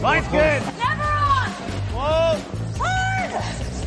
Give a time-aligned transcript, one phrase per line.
[0.00, 0.62] Line's good.
[0.78, 1.50] Never on!
[1.92, 2.38] Whoa.
[2.78, 3.30] Hard!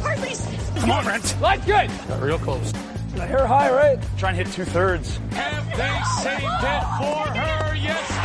[0.04, 0.46] Hard, please.
[0.80, 1.42] Come on, Brent.
[1.42, 1.89] Line's good.
[2.08, 2.71] Got real close.
[3.16, 3.98] The hair high, right?
[4.20, 5.18] Try and hit two thirds.
[5.32, 7.76] Have they saved it for her?
[7.76, 8.16] Yes, they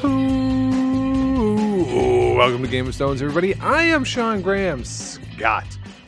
[0.00, 0.04] have.
[0.04, 3.56] Ooh, welcome to Game of Stones, everybody.
[3.56, 5.66] I am Sean Graham, Scott.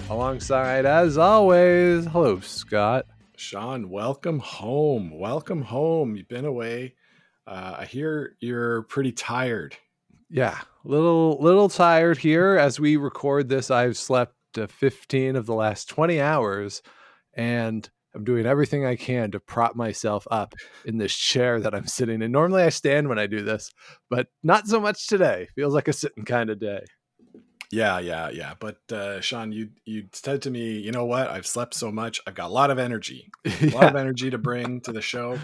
[0.09, 3.07] Alongside, as always, hello, Scott.
[3.37, 5.19] Sean, welcome home.
[5.19, 6.15] Welcome home.
[6.15, 6.95] You've been away.
[7.47, 9.77] Uh, I hear you're pretty tired.
[10.31, 13.71] Yeah, little little tired here as we record this.
[13.71, 16.83] I've slept uh, 15 of the last 20 hours,
[17.35, 20.55] and I'm doing everything I can to prop myself up
[20.85, 22.33] in this chair that I'm sitting in.
[22.33, 23.71] Normally, I stand when I do this,
[24.09, 25.49] but not so much today.
[25.55, 26.85] Feels like a sitting kind of day.
[27.71, 28.55] Yeah, yeah, yeah.
[28.59, 31.29] But uh, Sean, you you said to me, you know what?
[31.29, 32.21] I've slept so much.
[32.27, 35.39] I've got a lot of energy, a lot of energy to bring to the show.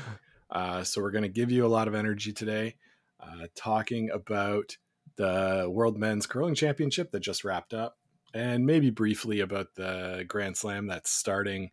[0.50, 2.75] Uh, so we're going to give you a lot of energy today,
[3.20, 4.77] uh, talking about
[5.16, 7.98] the World Men's Curling Championship that just wrapped up,
[8.34, 11.70] and maybe briefly about the Grand Slam that's starting.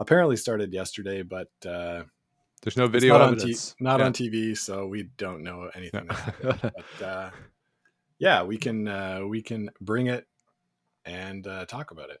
[0.00, 2.02] Apparently started yesterday, but uh,
[2.62, 4.06] There's no video not, on, t- not Yeah.
[4.06, 6.08] on TV, so we don't know anything.
[6.08, 6.58] Happened.
[6.98, 7.30] but uh,
[8.18, 10.26] yeah, we can uh, we can bring it
[11.04, 12.20] and uh, talk about it.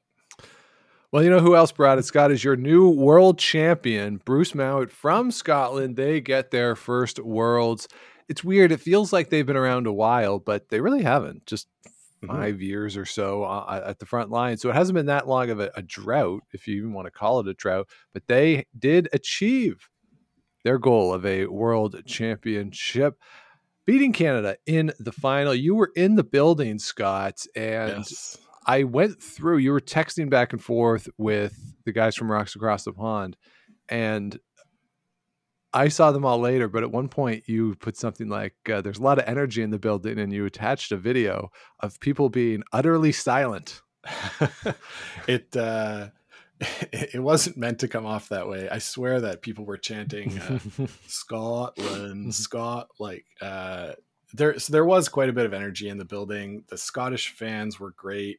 [1.12, 4.90] Well, you know who else brought it, Scott, is your new world champion, Bruce Mouat
[4.90, 5.96] from Scotland.
[5.96, 7.86] They get their first worlds.
[8.28, 8.72] It's weird.
[8.72, 11.44] It feels like they've been around a while, but they really haven't.
[11.46, 11.68] Just
[12.22, 12.28] Mhm.
[12.28, 14.56] five years or so uh, at the front line.
[14.56, 17.10] So it hasn't been that long of a, a drought, if you even want to
[17.10, 19.88] call it a drought, but they did achieve
[20.64, 23.18] their goal of a world championship,
[23.86, 25.52] beating Canada in the final.
[25.52, 28.38] You were in the building, Scott, and Yes.
[28.66, 32.84] I went through, you were texting back and forth with the guys from Rocks Across
[32.84, 33.36] the Pond,
[33.88, 34.38] and
[35.72, 36.68] I saw them all later.
[36.68, 39.70] But at one point, you put something like, uh, There's a lot of energy in
[39.70, 43.82] the building, and you attached a video of people being utterly silent.
[45.26, 46.08] it uh,
[46.92, 48.68] it wasn't meant to come off that way.
[48.68, 50.58] I swear that people were chanting uh,
[51.06, 52.88] Scotland, Scott.
[52.98, 53.92] Like uh,
[54.34, 56.64] there, so there was quite a bit of energy in the building.
[56.68, 58.38] The Scottish fans were great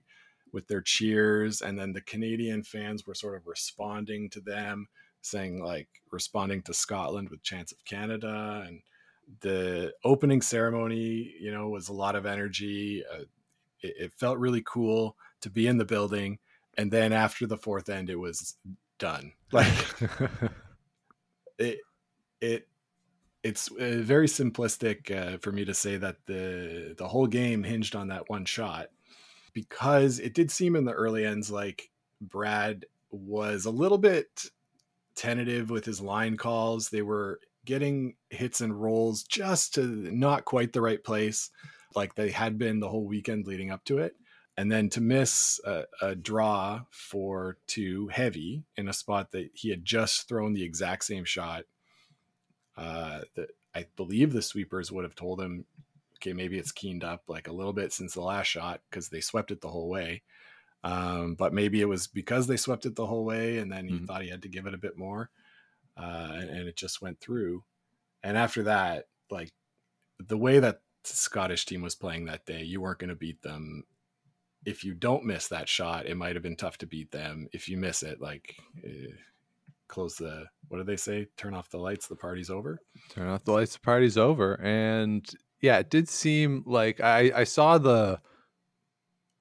[0.54, 4.88] with their cheers, and then the Canadian fans were sort of responding to them,
[5.22, 8.82] saying like responding to Scotland with chants of Canada, and
[9.42, 13.04] the opening ceremony, you know, was a lot of energy.
[13.12, 13.24] Uh,
[13.82, 16.38] it, it felt really cool to be in the building,
[16.78, 18.56] and then after the fourth end, it was
[19.00, 19.34] done.
[19.52, 19.86] Like
[21.60, 21.80] it
[22.42, 22.68] it
[23.44, 28.08] it's very simplistic uh, for me to say that the the whole game hinged on
[28.08, 28.88] that one shot
[29.54, 34.46] because it did seem in the early ends like Brad was a little bit
[35.16, 36.90] tentative with his line calls.
[36.90, 41.50] They were getting hits and rolls just to not quite the right place,
[41.96, 44.16] like they had been the whole weekend leading up to it.
[44.56, 49.70] And then to miss a, a draw for two heavy in a spot that he
[49.70, 51.64] had just thrown the exact same shot.
[52.78, 55.66] Uh, that I believe the sweepers would have told him,
[56.24, 59.20] okay, maybe it's keened up like a little bit since the last shot because they
[59.22, 60.24] swept it the whole way.
[60.86, 63.96] Um, but maybe it was because they swept it the whole way and then he
[64.00, 64.08] Mhm.
[64.08, 65.30] thought he had to give it a bit more.
[65.98, 67.64] Uh, and, and it just went through.
[68.24, 69.52] And after that, like
[70.20, 73.42] the way that the Scottish team was playing that day, you weren't going to beat
[73.42, 73.84] them.
[74.66, 77.48] If you don't miss that shot, it might have been tough to beat them.
[77.52, 79.12] If you miss it, like eh,
[79.90, 81.28] close the what do they say?
[81.38, 82.80] Turn off the lights, the party's over.
[83.10, 84.60] Turn off the lights, the party's over.
[84.62, 85.30] And
[85.64, 88.20] yeah, it did seem like I, I saw the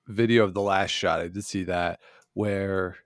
[0.06, 1.20] video of the last shot.
[1.20, 1.98] I did see that
[2.34, 2.96] where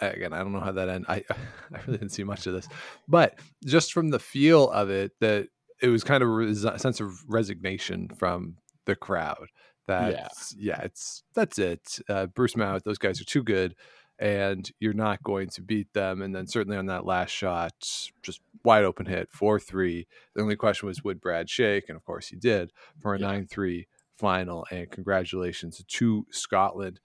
[0.00, 1.10] again, I don't know how that ended.
[1.10, 1.24] I
[1.74, 2.68] I really didn't see much of this,
[3.08, 5.48] but just from the feel of it, that
[5.82, 8.56] it was kind of a resi- sense of resignation from
[8.86, 9.48] the crowd.
[9.88, 10.28] That Yeah.
[10.56, 11.98] yeah, it's that's it.
[12.08, 13.74] Uh, Bruce Mouat, those guys are too good,
[14.18, 16.22] and you're not going to beat them.
[16.22, 17.72] And then certainly on that last shot,
[18.22, 20.06] just wide open hit, four three.
[20.34, 23.26] The only question was would Brad shake, and of course he did for a Yeah.
[23.26, 24.66] nine three final.
[24.70, 27.00] And congratulations to Scotland.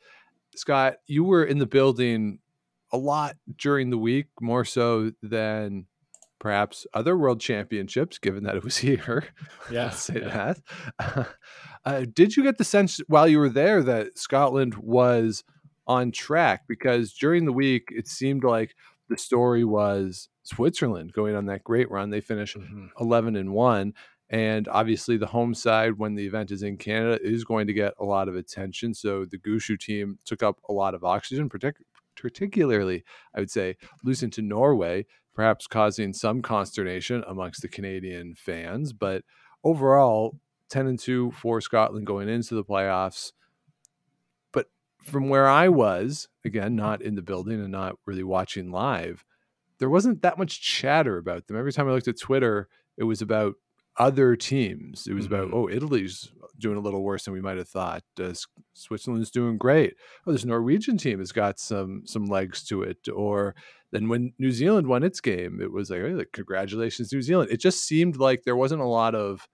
[0.55, 2.39] Scott, you were in the building
[2.91, 5.85] a lot during the week, more so than
[6.39, 9.25] perhaps other world championships, given that it was here.
[9.71, 10.53] Yeah, say yeah.
[10.99, 11.27] that.
[11.85, 15.45] Uh, did you get the sense while you were there that Scotland was
[15.89, 16.61] on track?
[16.69, 18.75] Because during the week, it seemed like
[19.09, 22.09] the story was Switzerland going on that great run.
[22.11, 22.89] They finished Mhm.
[22.99, 23.93] 11 and 1
[24.29, 27.93] and obviously the home side when the event is in Canada is going to get
[27.99, 31.81] a lot of attention so the Gushue team took up a lot of oxygen partic-
[32.15, 33.03] particularly,
[33.35, 38.93] I would say, losing to Norway, perhaps causing some consternation amongst the Canadian fans.
[38.93, 39.23] But
[39.63, 40.39] overall,
[40.69, 43.31] 10 and 2 for Scotland going into the playoffs.
[45.09, 49.25] From where I was, again, not in the building and not really watching live,
[49.79, 51.57] there wasn't that much chatter about them.
[51.57, 52.67] Every time I looked at Twitter,
[52.97, 53.55] it was about
[53.97, 55.07] other teams.
[55.07, 55.33] It was mm-hmm.
[55.33, 58.03] about, oh, Italy's doing a little worse than we might have thought.
[58.21, 58.33] Uh,
[58.73, 59.95] Switzerland's doing great.
[60.25, 63.07] Oh, this Norwegian team has got some some legs to it.
[63.13, 63.55] Or
[63.91, 67.51] then when New Zealand won its game, it was like, hey, like congratulations, New Zealand.
[67.51, 69.47] It just seemed like there wasn't a lot of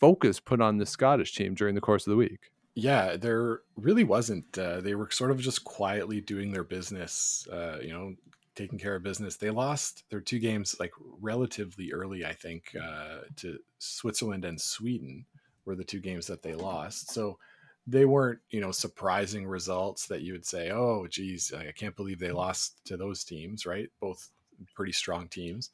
[0.00, 2.50] focus put on the Scottish team during the course of the week.
[2.76, 4.56] Yeah, there really wasn't.
[4.58, 7.48] Uh, they were sort of just quietly doing their business.
[7.50, 8.14] Uh, you know,
[8.54, 9.36] taking care of business.
[9.36, 15.24] They lost their two games like relatively early, I think, uh, to Switzerland and Sweden
[15.64, 17.10] were the two games that they lost.
[17.12, 17.38] So
[17.86, 22.18] they weren't, you know, surprising results that you would say, "Oh, geez, I can't believe
[22.18, 23.88] they lost to those teams." Right?
[24.00, 24.30] Both
[24.74, 25.70] pretty strong teams,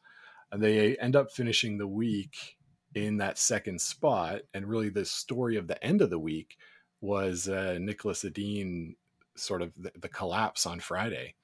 [0.52, 2.58] and they end up finishing the week
[2.94, 4.42] in that second spot.
[4.54, 6.56] And really, the story of the end of the week
[7.02, 8.96] was uh, Niklas Edin
[9.36, 11.34] sort of the, the collapse on Friday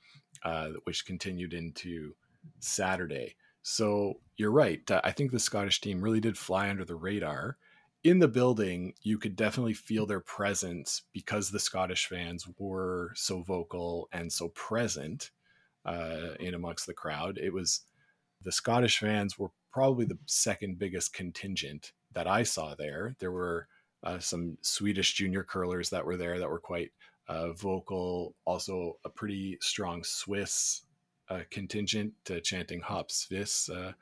[0.44, 2.14] uh, which continued into
[2.60, 3.34] Saturday.
[3.62, 4.88] So you're right.
[4.90, 7.56] Uh, I think the Scottish team really did fly under the radar.
[8.05, 13.43] In the building, you could definitely feel their presence because the Scottish fans were so
[13.43, 15.31] vocal and so present
[15.84, 17.38] uh, in amongst the crowd.
[17.38, 17.82] It was
[18.43, 23.16] the Scottish fans were probably the second biggest contingent that I saw there.
[23.19, 23.66] There were
[24.05, 26.93] uh, some Swedish junior curlers that were there that were quite
[27.29, 30.83] uh, vocal, also a pretty strong Swiss
[31.29, 32.12] uh, contingent
[32.43, 33.93] chanting Hop Swiss uh,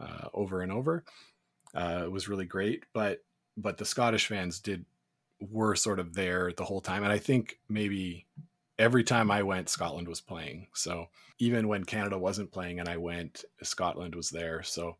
[0.00, 1.04] uh, over and over.
[1.74, 3.24] Uh, it was really great, but
[3.56, 4.84] but the Scottish fans did
[5.40, 8.26] were sort of there the whole time, and I think maybe
[8.78, 10.68] every time I went, Scotland was playing.
[10.74, 11.06] So
[11.38, 14.62] even when Canada wasn't playing and I went, Scotland was there.
[14.62, 14.96] So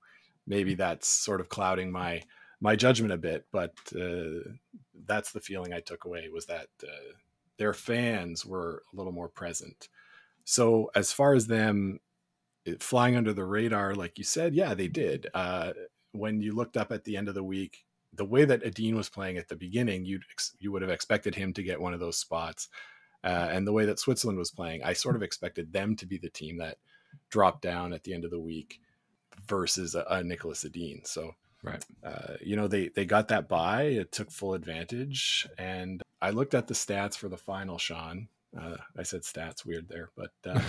[0.46, 2.22] maybe that's sort of clouding my
[2.62, 4.50] my judgment a bit, but uh,
[5.04, 7.12] that's the feeling I took away was that uh,
[7.58, 9.88] their fans were a little more present.
[10.44, 11.98] So as far as them
[12.78, 15.26] flying under the radar, like you said, yeah, they did.
[15.34, 15.72] Uh,
[16.12, 19.08] when you looked up at the end of the week, the way that Edin was
[19.08, 20.22] playing at the beginning, you'd
[20.60, 22.68] you would have expected him to get one of those spots,
[23.24, 26.18] uh, and the way that Switzerland was playing, I sort of expected them to be
[26.18, 26.76] the team that
[27.28, 28.80] dropped down at the end of the week
[29.48, 31.00] versus a, a Niklas Edin.
[31.04, 31.84] So Right.
[32.02, 33.82] Uh, you know, they they got that buy.
[33.82, 37.78] It took full advantage, and I looked at the stats for the final.
[37.78, 38.28] Sean,
[38.58, 40.60] uh, I said stats weird there, but uh,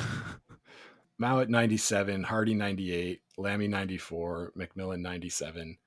[1.17, 5.77] Mouat ninety seven, Hardie ninety eight, Lammie ninety four, McMillan ninety seven.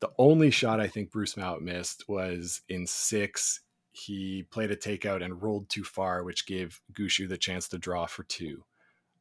[0.00, 3.60] The only shot I think Bruce Mouat missed was in six.
[3.92, 8.06] He played a takeout and rolled too far, which gave Gushue the chance to draw
[8.06, 8.62] for two.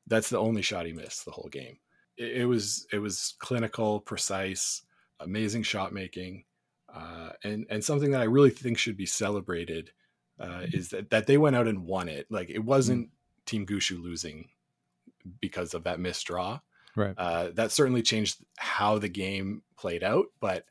[0.06, 1.80] That's the only shot he missed the whole game.
[2.18, 4.84] It, it was it was clinical, precise
[5.20, 6.46] amazing shot making,
[6.94, 9.92] uh, and and something that I really think should be celebrated
[10.40, 12.28] uh, is that that they went out and won it.
[12.30, 13.46] Like it wasn't mm.
[13.46, 14.50] Team Gushue losing
[15.42, 16.60] because of that missed draw.
[16.96, 17.14] Right.
[17.18, 20.66] Uh, that certainly changed how the game played out, but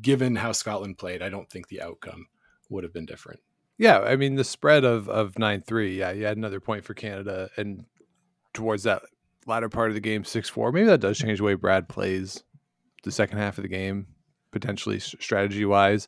[0.00, 2.26] given how Scotland played, I don't think the outcome
[2.68, 3.40] would have been different.
[3.78, 5.98] Yeah, I mean the spread of of nine three.
[5.98, 7.86] Yeah, you had another point for Canada, and
[8.52, 9.02] towards that
[9.46, 10.70] latter part of the game, six four.
[10.70, 12.44] Maybe that does change the way Brad plays
[13.02, 14.06] the second half of the game,
[14.50, 16.06] potentially strategy wise.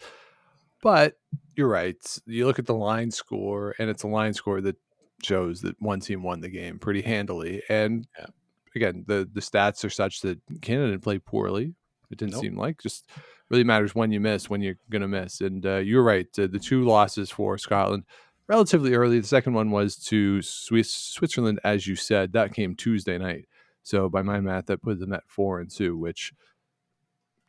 [0.83, 1.17] But
[1.55, 1.97] you're right.
[2.27, 4.77] You look at the line score, and it's a line score that
[5.23, 7.63] shows that one team won the game pretty handily.
[7.69, 8.27] And yeah.
[8.75, 11.75] again, the the stats are such that Canada didn't play poorly.
[12.11, 12.43] It didn't nope.
[12.43, 13.09] seem like just
[13.49, 15.41] really matters when you miss, when you're going to miss.
[15.41, 16.27] And uh, you're right.
[16.39, 18.05] Uh, the two losses for Scotland
[18.49, 19.21] relatively early.
[19.21, 22.33] The second one was to Swiss, Switzerland, as you said.
[22.33, 23.47] That came Tuesday night.
[23.83, 26.33] So by my math, that put them at four and two, which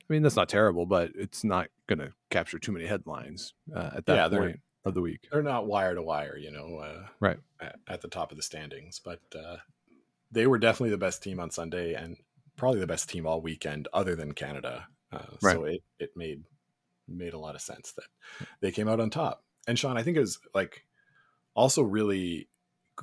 [0.10, 3.92] I mean, that's not terrible, but it's not going to capture too many headlines uh,
[3.96, 5.28] at that yeah, point of the week.
[5.32, 8.44] They're not wire to wire, you know, uh, right at, at, the top of the
[8.44, 9.58] standings, but uh,
[10.32, 12.18] they were definitely the best team on Sunday and
[12.58, 14.88] probably the best team all weekend, other than Canada.
[15.12, 15.54] Uh, right.
[15.54, 16.44] So it it made
[17.08, 19.44] made a lot of sense that they came out on top.
[19.68, 20.86] And Sean, I think it was like
[21.54, 22.50] also really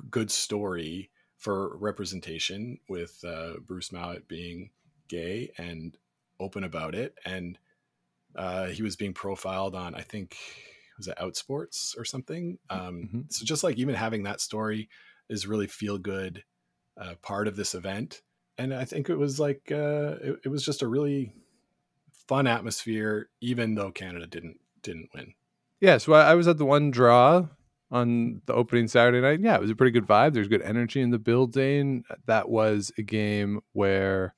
[0.09, 4.69] good story for representation with uh, Bruce Mouat being
[5.07, 5.97] gay and
[6.41, 7.57] open about it, and
[8.35, 10.37] uh, he was being profiled on I think
[10.97, 12.57] was it Outsports or something.
[12.69, 13.21] Um, mm-hmm.
[13.29, 14.89] So just like even having that story
[15.29, 16.43] is really feel good
[16.99, 18.21] uh, part of this event,
[18.57, 21.33] and I think it was like uh, it, it was just a really
[22.27, 25.33] fun atmosphere, even though Canada didn't didn't win.
[25.79, 27.47] Yeah, so I was at the one draw
[27.89, 29.41] on the opening Saturday night.
[29.41, 30.33] Yeah, it was a pretty good vibe.
[30.33, 32.03] There's good energy in the building.
[32.25, 34.33] That was a game where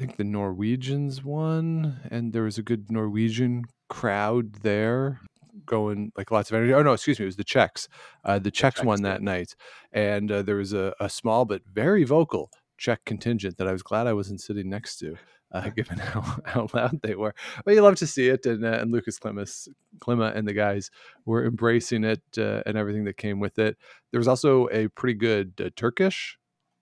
[0.00, 5.20] think the Norwegians won, and there was a good Norwegian crowd there
[5.66, 6.72] going like lots of energy.
[6.72, 7.86] Oh no, excuse me, it was the Czechs.
[8.24, 9.04] Uh, the Czechs Czechs won did.
[9.04, 9.54] that night,
[9.92, 13.82] and uh, there was a, a small but very vocal Czech contingent that I was
[13.82, 15.16] glad I wasn't sitting next to,
[15.52, 17.34] uh, given how, how loud they were.
[17.66, 20.90] But you love to see it, and, uh, and Lucas Klimas, Klima and the guys
[21.26, 23.76] were embracing it uh, and everything that came with it.
[24.12, 26.38] There was also a pretty good uh, Turkish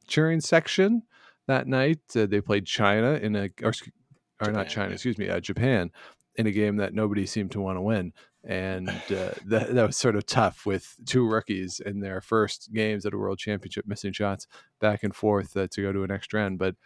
[0.07, 1.03] cheering section
[1.49, 2.01] that night.
[2.15, 3.73] Uh, they played China in a or,
[4.41, 5.91] or not China, excuse me, uh, Japan
[6.37, 8.13] in a game that nobody seemed to want to win.
[8.45, 13.05] And uh, that, that was sort of tough with two rookies in their first games
[13.05, 14.47] at a world championship, missing shots
[14.81, 16.59] back and forth uh, to go to an extra end.
[16.59, 16.77] But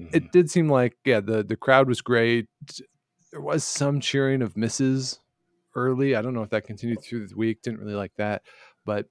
[0.00, 0.14] Mhm.
[0.14, 2.48] it did seem like, yeah, the, the crowd was great.
[3.30, 5.20] There was some cheering of misses
[5.74, 6.16] early.
[6.16, 7.60] I don't know if that continued through the week.
[7.60, 8.42] Didn't really like that.
[8.86, 9.08] But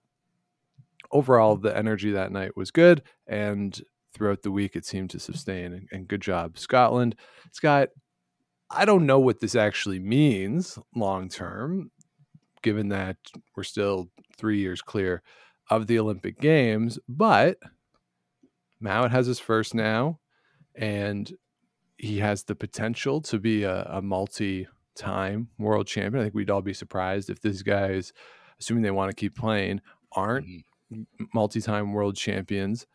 [1.12, 3.04] overall, the energy that night was good.
[3.28, 3.80] And
[4.22, 5.74] throughout the week, it seemed to sustain.
[5.74, 7.16] And, and good job, Scotland.
[7.52, 7.90] Scott,
[8.70, 11.90] I don't know what this actually means long term,
[12.62, 13.18] given that
[13.56, 15.24] we're still three years clear
[15.72, 17.00] of the Olympic Games.
[17.10, 17.58] But
[18.80, 20.20] Mouat has his first now,
[20.76, 21.34] and
[21.98, 26.22] he has the potential to be a, a multi time world champion.
[26.22, 28.14] I think we'd all be surprised if these guys,
[28.60, 30.46] assuming they want to keep playing, aren't
[30.94, 31.06] Mhm.
[31.34, 32.86] multi time world champions.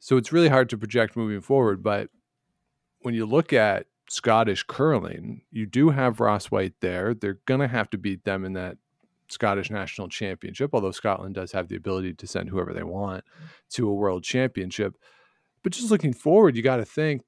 [0.00, 1.82] So it's really hard to project moving forward.
[1.82, 2.10] But
[3.00, 7.14] when you look at Scottish curling, you do have Ross White there.
[7.14, 8.78] They're going to have to beat them in that
[9.28, 13.24] Scottish national championship, although Scotland does have the ability to send whoever they want
[13.70, 14.96] to a world championship.
[15.62, 17.22] But just looking forward, you got to think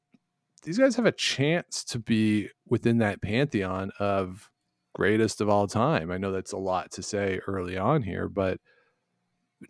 [0.62, 4.50] these guys have a chance to be within that pantheon of
[4.94, 6.10] greatest of all time.
[6.10, 8.58] I know that's a lot to say early on here, but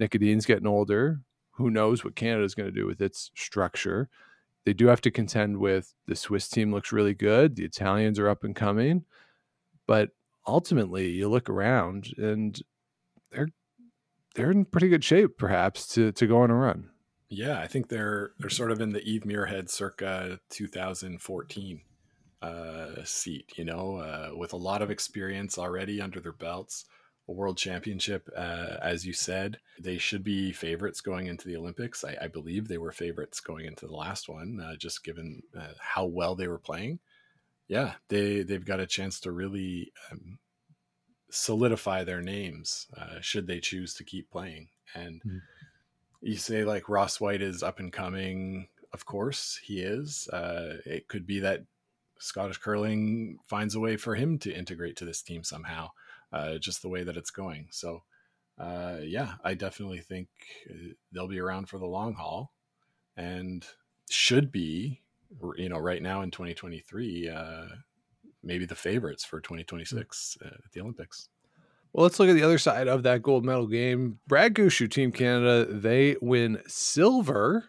[0.01, 1.21] Niklas Edin's getting older.
[1.61, 4.09] Who knows what Canada is going to do with its structure?
[4.65, 7.57] They do have to contend with the Swiss team looks really good.
[7.57, 9.05] The Italians are up and coming,
[9.87, 10.11] but
[10.47, 12.61] ultimately, you look around and
[13.31, 13.49] they're
[14.35, 16.91] they're in pretty good shape, perhaps to to go on a run.
[17.29, 21.81] Yeah, I think they're they're sort of in the Eve Muirhead circa 2014
[22.43, 26.87] uh, seat, you know, uh, with a lot of experience already under their belts.
[27.35, 32.05] World championship, uh, as you said, they should be favorites going into the Olympics.
[32.05, 35.75] I, I believe they were favorites going into the last one, uh, just given uh,
[35.79, 37.01] how well they were playing.
[37.69, 40.39] Yeah, they they've got a chance to really um,
[41.31, 44.71] solidify their names uh, should they choose to keep playing.
[44.95, 45.43] And Mhm.
[46.23, 48.69] you say like Ross White is up and coming.
[48.93, 50.29] Of course, he is.
[50.29, 51.65] Uh, it could be that
[52.19, 55.91] Scottish curling finds a way for him to integrate to this team somehow,
[56.33, 57.69] uh, just the way that it's going.
[57.71, 58.03] So,
[58.59, 60.29] uh, yeah, I definitely think
[60.69, 62.53] uh, they'll be around for the long haul,
[63.17, 63.65] and
[64.11, 65.01] should be,
[65.57, 67.65] you know, right now in 2023, uh,
[68.43, 71.29] maybe the favorites for 2026 uh, at the Olympics.
[71.93, 74.21] Well, let's look at the other side of that gold medal game.
[74.29, 77.65] Brad Gushue, Team Canada, they win silver.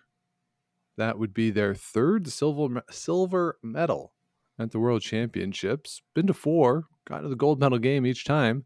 [0.97, 4.13] That would be their third silver silver medal
[4.59, 6.03] at the World Championships.
[6.13, 8.65] Been to four, got to the gold medal game each time.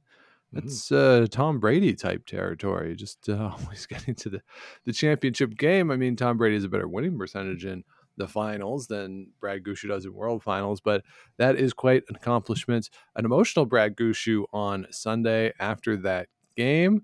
[0.53, 2.95] That's uh, Tom Brady type territory.
[2.95, 4.41] Just uh, always getting to the
[4.85, 5.91] the championship game.
[5.91, 7.83] I mean, Tom Brady has a better winning percentage in
[8.17, 11.03] the finals than Brad Gushue does in World Finals, but
[11.37, 12.89] that is quite an accomplishment.
[13.15, 17.01] An emotional Brad Gushue on Sunday after that game.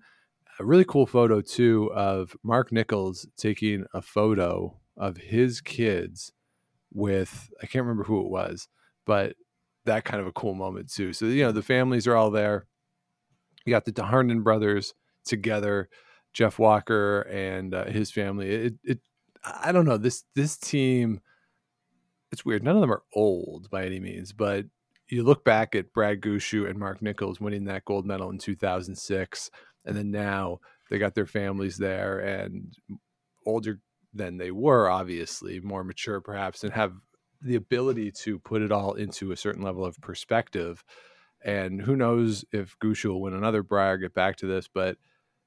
[0.59, 6.31] A really cool photo too of Mark Nichols taking a photo of his kids
[6.93, 8.67] with I can't remember who it was,
[9.05, 9.35] but
[9.85, 11.13] that kind of a cool moment too.
[11.13, 12.65] So you know the families are all there.
[13.65, 14.93] You got the DeHarden brothers
[15.25, 15.89] together,
[16.33, 18.49] Geoff Walker and uh, his family.
[18.49, 18.99] It, it
[19.43, 21.21] I don't know this this team.
[22.31, 22.63] It's weird.
[22.63, 24.65] None of them are old by any means, but
[25.09, 29.51] you look back at Brad Gushue and Mark Nichols winning that gold medal in 2006,
[29.83, 30.59] and then now
[30.89, 32.73] they got their families there and
[33.45, 33.81] older
[34.13, 36.93] than they were, obviously more mature perhaps, and have
[37.41, 40.83] the ability to put it all into a certain level of perspective.
[41.43, 44.97] And who knows if Gushue will win another Brier, get back to this, but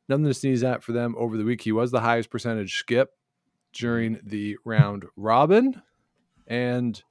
[0.09, 1.63] nothing to sneeze at for them over the week.
[1.63, 3.11] He was the highest percentage skip
[3.73, 5.83] during the round robin.
[6.47, 7.03] And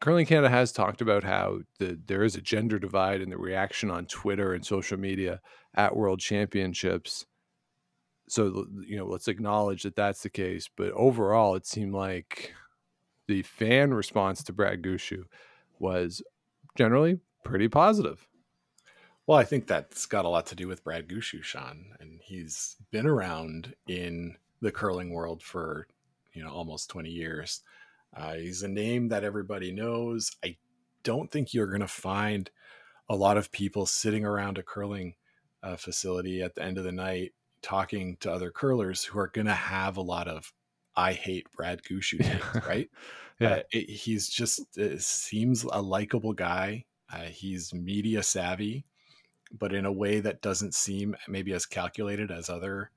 [0.00, 3.90] Curling Canada has talked about how the, there is a gender divide in the reaction
[3.90, 5.40] on Twitter and social media
[5.74, 7.26] at World Championships.
[8.28, 10.68] So, you know, let's acknowledge that that's the case.
[10.74, 12.52] But overall, it seemed like
[13.28, 15.24] the fan response to Brad Gushue
[15.78, 16.22] was
[16.76, 18.26] generally pretty positive.
[19.26, 22.76] Well, I think that's got a lot to do with Brad Gushue, Sean, and he's
[22.92, 25.88] been around in the curling world for
[26.32, 27.62] you know almost 20 years.
[28.16, 30.30] Uh, he's a name that everybody knows.
[30.44, 30.56] I
[31.02, 32.50] don't think you're going to find
[33.08, 35.14] a lot of people sitting around a curling
[35.62, 39.46] uh, facility at the end of the night talking to other curlers who are going
[39.46, 40.52] to have a lot of
[40.96, 42.20] I hate Brad Gushue
[42.66, 42.90] right?
[43.38, 43.50] Yeah.
[43.50, 44.60] Uh, it, he's just
[45.00, 46.84] seems a likable guy.
[47.12, 48.84] Uh, he's media savvy,
[49.52, 52.90] but in a way that doesn't seem maybe as calculated as other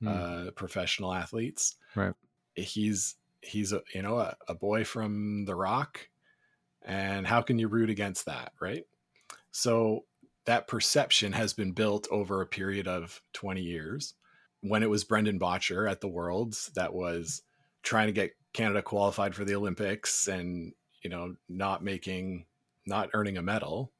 [0.00, 0.08] Hmm.
[0.08, 1.76] uh, professional athletes.
[1.94, 2.14] Right.
[2.54, 6.08] He's he's a you know a, a boy from the Rock,
[6.82, 8.86] and how can you root against that, right?
[9.52, 10.04] So
[10.46, 14.14] that perception has been built over a period of 20 years.
[14.62, 17.42] When it was Brendan Bottcher at the Worlds, that was
[17.82, 22.46] trying to get Canada qualified for the Olympics and you know not making
[22.86, 23.92] not earning a medal.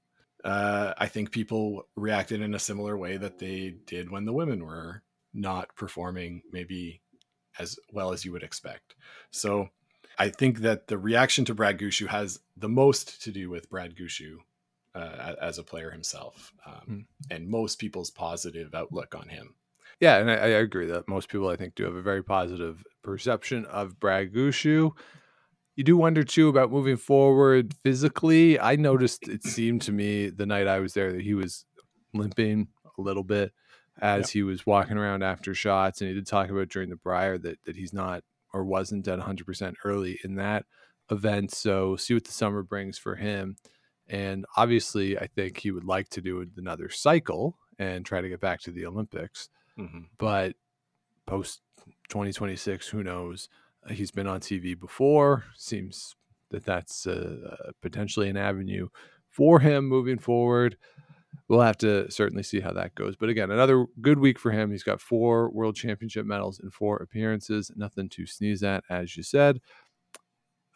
[0.45, 4.64] Uh, I think people reacted in a similar way that they did when the women
[4.64, 5.02] were
[5.35, 7.02] not performing maybe
[7.59, 8.95] as well as you would expect.
[9.31, 9.69] So
[10.19, 13.97] I think that the reaction to Brad Gushue has the most to do with Brad
[13.97, 14.38] Gushue
[14.95, 19.55] uh, as a player himself um, and most people's positive outlook on him.
[20.00, 22.83] Yeah, and I, I agree that most people I think do have a very positive
[23.02, 24.92] perception of Brad Gushue.
[25.76, 28.59] You do wonder too about moving forward physically.
[28.59, 31.64] I noticed it seemed to me the night I was there that he was
[32.14, 33.52] limping a little bit
[34.00, 37.38] as he was walking around after shots, and he did talk about during the Brier
[37.38, 40.64] that that he's not or wasn't at 100% early in that
[41.11, 41.52] event.
[41.52, 43.57] So see what the summer brings for him.
[44.09, 48.40] And obviously, I think he would like to do another cycle and try to get
[48.40, 49.49] back to the Olympics
[49.79, 50.07] Mhm.
[50.19, 50.55] but
[51.27, 51.62] post
[52.09, 53.49] 2026 who knows?
[53.89, 55.45] Uh, he's been on tv before.
[55.57, 56.17] Seems
[56.50, 58.89] that that's uh, potentially an avenue
[59.29, 60.77] for him moving forward.
[61.49, 63.17] We'll have to certainly see how that goes.
[63.17, 64.71] But again another good week for him.
[64.71, 67.71] He's got four world championship medals in four appearances.
[67.77, 69.61] Nothing to sneeze at as you said.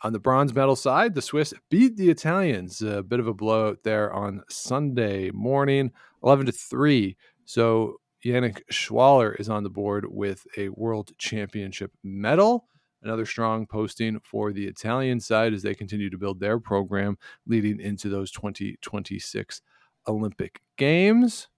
[0.03, 2.83] On the bronze medal side, the Swiss beat the Italians.
[2.83, 7.17] A bit of a blowout there on Sunday morning, 11 to 3.
[7.47, 12.67] So Yannick Schwaller is on the board with a world championship medal.
[13.03, 17.81] Another strong posting for the Italian side as they continue to build their program leading
[17.81, 19.61] into those 2026
[20.09, 21.49] Olympic Games.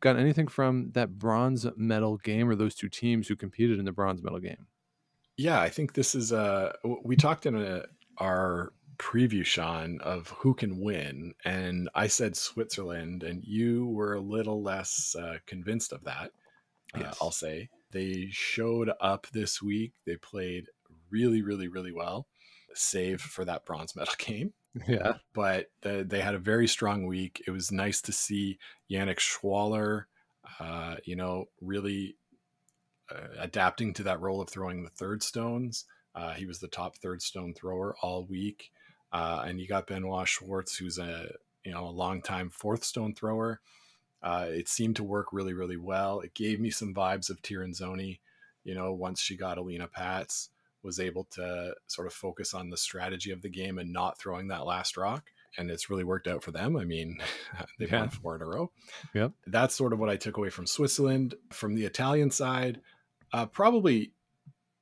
[0.00, 3.92] Got anything from that bronze medal game or those two teams who competed in the
[3.92, 4.66] bronze medal game?
[5.38, 7.84] Yeah, I think this is uh we talked in a,
[8.18, 14.20] our preview Sean of who can win and I said Switzerland and you were a
[14.20, 16.32] little less uh, convinced of that.
[16.94, 17.68] uh, I'll say.
[17.92, 19.92] They showed up this week.
[20.06, 20.66] They played
[21.10, 22.26] really really really well
[22.74, 24.52] save for that bronze medal game
[24.88, 25.14] Yeah.
[25.32, 27.42] but the, they had a very strong week.
[27.46, 28.58] It was nice to see
[28.90, 30.04] Yannick Schwaller,
[30.60, 32.16] uh, you know, really
[33.10, 35.86] uh, adapting to that role of throwing the third stones.
[36.14, 38.70] Uh, he was the top third stone thrower all week,
[39.16, 41.30] uh, and you got Benoît Schwarz, who's a
[41.64, 43.60] you know a longtime fourth stone thrower.
[44.22, 46.20] Uh, it seemed to work really, really well.
[46.20, 48.18] It gave me some vibes of Tirinzoni,
[48.64, 50.48] you know, once she got Alina Pätz
[50.82, 54.48] was able to sort of focus on the strategy of the game and not throwing
[54.48, 55.24] that last rock.
[55.58, 56.76] And it's really worked out for them.
[56.76, 57.18] I mean,
[57.78, 58.00] they've Yeah.
[58.00, 58.70] won four in a row.
[59.14, 59.32] Yep.
[59.46, 61.34] That's sort of what I took away from Switzerland.
[61.52, 62.80] From the Italian side,
[63.32, 64.12] uh, probably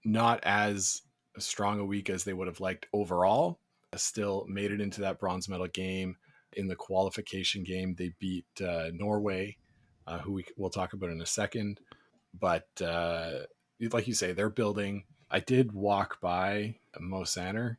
[0.04, 1.02] not as
[1.38, 3.58] strong a week as they would have liked overall.
[3.96, 6.16] Still made it into that bronze medal game.
[6.56, 9.56] In the qualification game, they beat uh, Norway,
[10.06, 11.80] uh, who we, we'll talk about in a second.
[12.38, 13.40] But uh,
[13.92, 15.04] like you say, they're building.
[15.30, 17.78] I did walk by Mosaner,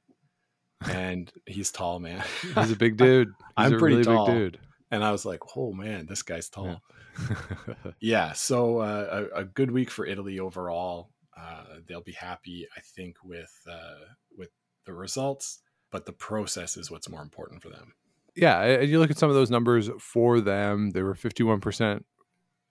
[0.90, 2.22] and he's tall, man.
[2.56, 3.30] He's a big dude.
[3.58, 4.26] He's I'm a pretty really tall.
[4.28, 4.60] big dude.
[4.92, 6.82] and I was like, "Oh man, this guy's tall."
[8.02, 11.12] Yeah, so uh, a, a good week for Italy overall.
[11.38, 14.06] Uh, they'll be happy, I think, with uh,
[14.38, 14.50] with
[14.86, 15.60] the results,
[15.92, 17.94] but the process is what's more important for them.
[18.36, 20.92] yeah, and you look at some of those numbers for them.
[20.92, 22.04] They were 51%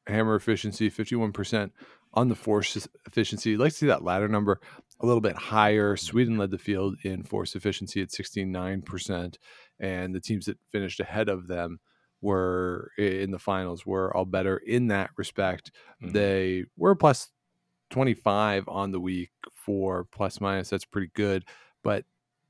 [0.06, 1.70] hammer efficiency, 51%
[2.12, 3.50] on the force efficiency.
[3.50, 4.60] You'd like to see that latter number
[5.00, 5.96] a little bit higher.
[5.96, 9.36] Sweden led the field in force efficiency at 69%,
[9.80, 11.80] and the teams that finished ahead of them
[12.20, 15.70] were in the finals were all better in that respect.
[16.02, 16.12] Mhm.
[16.12, 17.28] They were plus
[17.90, 20.70] 25 on the week for plus minus.
[20.70, 21.44] That's pretty good,
[21.82, 22.04] but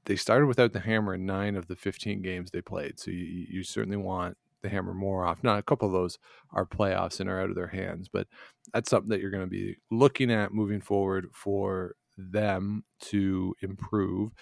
[0.07, 2.99] they started without the hammer in nine of the 15 games they played.
[3.01, 5.43] So you, you certainly want the hammer more off.
[5.43, 6.19] Now, a couple of those
[6.51, 8.27] are playoffs and are out of their hands, but
[8.73, 14.33] that's something that you're going to be looking at moving forward for them to improve.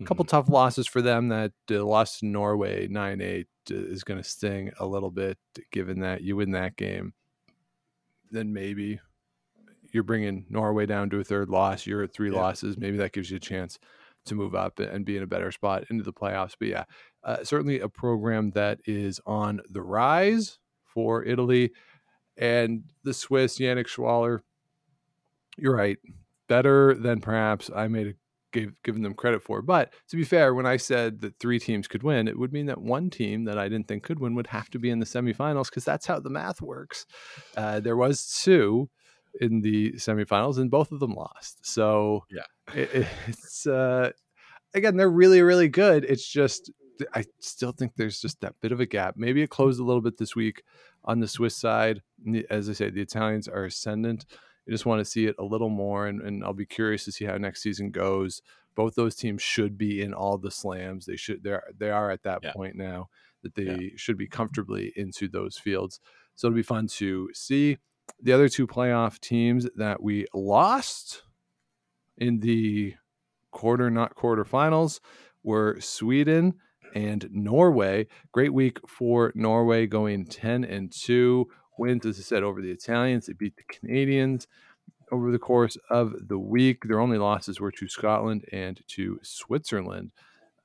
[0.00, 0.28] A couple Mhm.
[0.28, 1.28] tough losses for them.
[1.28, 5.38] That uh, loss to Norway nine eight is going to sting a little bit,
[5.72, 7.14] given that you win that game.
[8.30, 9.00] Then maybe
[9.92, 11.86] you're bringing Norway down to a third loss.
[11.86, 12.40] You're at three Yeah.
[12.40, 12.76] losses.
[12.76, 13.78] Maybe that gives you a chance
[14.26, 16.54] to move up and be in a better spot into the playoffs.
[16.58, 16.84] But yeah,
[17.24, 21.72] uh, certainly a program that is on the rise for Italy
[22.36, 23.58] and the Swiss.
[23.58, 24.40] Yannick Schwaller,
[25.56, 25.98] you're right,
[26.48, 28.14] better than perhaps I made a
[28.56, 29.62] gave given them credit for.
[29.62, 32.66] But to be fair, when I said that three teams could win, it would mean
[32.66, 35.06] that one team that I didn't think could win would have to be in the
[35.06, 37.06] semifinals because that's how the math works.
[37.56, 38.88] Uh, there was two
[39.40, 41.64] in the semifinals, and both of them lost.
[41.66, 42.44] So Yeah.
[42.74, 44.10] it, it's uh,
[44.74, 46.04] again they're really really good.
[46.04, 46.70] It's just
[47.14, 49.14] I still think there's just that bit of a gap.
[49.18, 50.62] Maybe it closed a little bit this week
[51.04, 52.00] on the Swiss side.
[52.48, 54.24] As I say, the Italians are ascendant.
[54.66, 57.12] I just want to see it a little more, and, and I'll be curious to
[57.12, 58.40] see how next season goes.
[58.74, 61.04] Both those teams should be in all the slams.
[61.06, 61.42] They should.
[61.44, 62.52] They're they are at that Yeah.
[62.52, 63.08] point now
[63.42, 63.88] that they Yeah.
[63.96, 66.00] should be comfortably into those fields.
[66.34, 67.76] So it'll be fun to see
[68.20, 71.22] the other two playoff teams that we lost
[72.16, 72.94] in the
[73.50, 75.00] quarter, not quarterfinals,
[75.42, 76.54] were Sweden
[76.94, 78.06] and Norway.
[78.32, 81.48] Great week for Norway, going ten and two.
[81.78, 83.26] Wins, as I said, over the Italians.
[83.26, 84.46] They beat the Canadians
[85.12, 86.84] over the course of the week.
[86.84, 90.12] Their only losses were to Scotland and to Switzerland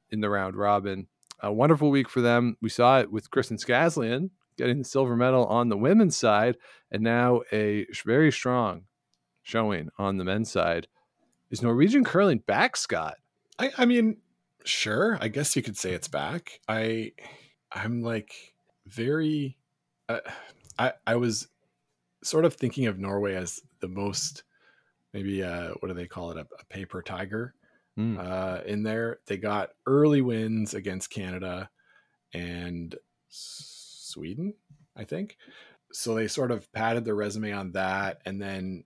[0.10, 1.08] in the round robin.
[1.42, 2.56] A wonderful week for them.
[2.62, 6.58] We saw it with Kristin Skaslien getting the silver medal on the women's side,
[6.92, 8.84] and now a very strong
[9.44, 10.88] showing on the men's side.
[11.50, 13.16] Is Norwegian curling back, Scott?
[13.60, 14.18] I, I mean,
[14.64, 15.18] sure.
[15.20, 16.62] I guess you could say it's back.
[16.68, 17.14] I,
[17.72, 18.34] I'm like
[18.88, 19.58] very.
[20.08, 20.20] Uh,
[20.78, 21.48] I I was
[22.24, 24.44] sort of thinking of Norway as the most,
[25.14, 27.54] maybe uh, what do they call it, a, a paper tiger.
[27.98, 28.18] Mm.
[28.18, 31.70] Uh, in there, they got early wins against Canada
[32.34, 32.96] and
[34.12, 34.54] Sweden,
[34.96, 35.38] I think.
[35.92, 38.84] So they sort of padded their resume on that, and then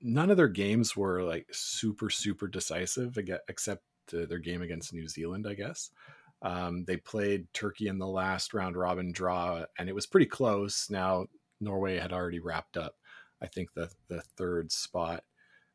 [0.00, 5.46] none of their games were like super super decisive except their game against New Zealand,
[5.48, 5.90] I guess.
[6.42, 10.88] Um, they played Turkey in the last round robin draw, and it was pretty close.
[10.90, 11.26] Now
[11.60, 12.96] Norway had already wrapped up,
[13.42, 15.24] I think the the third spot.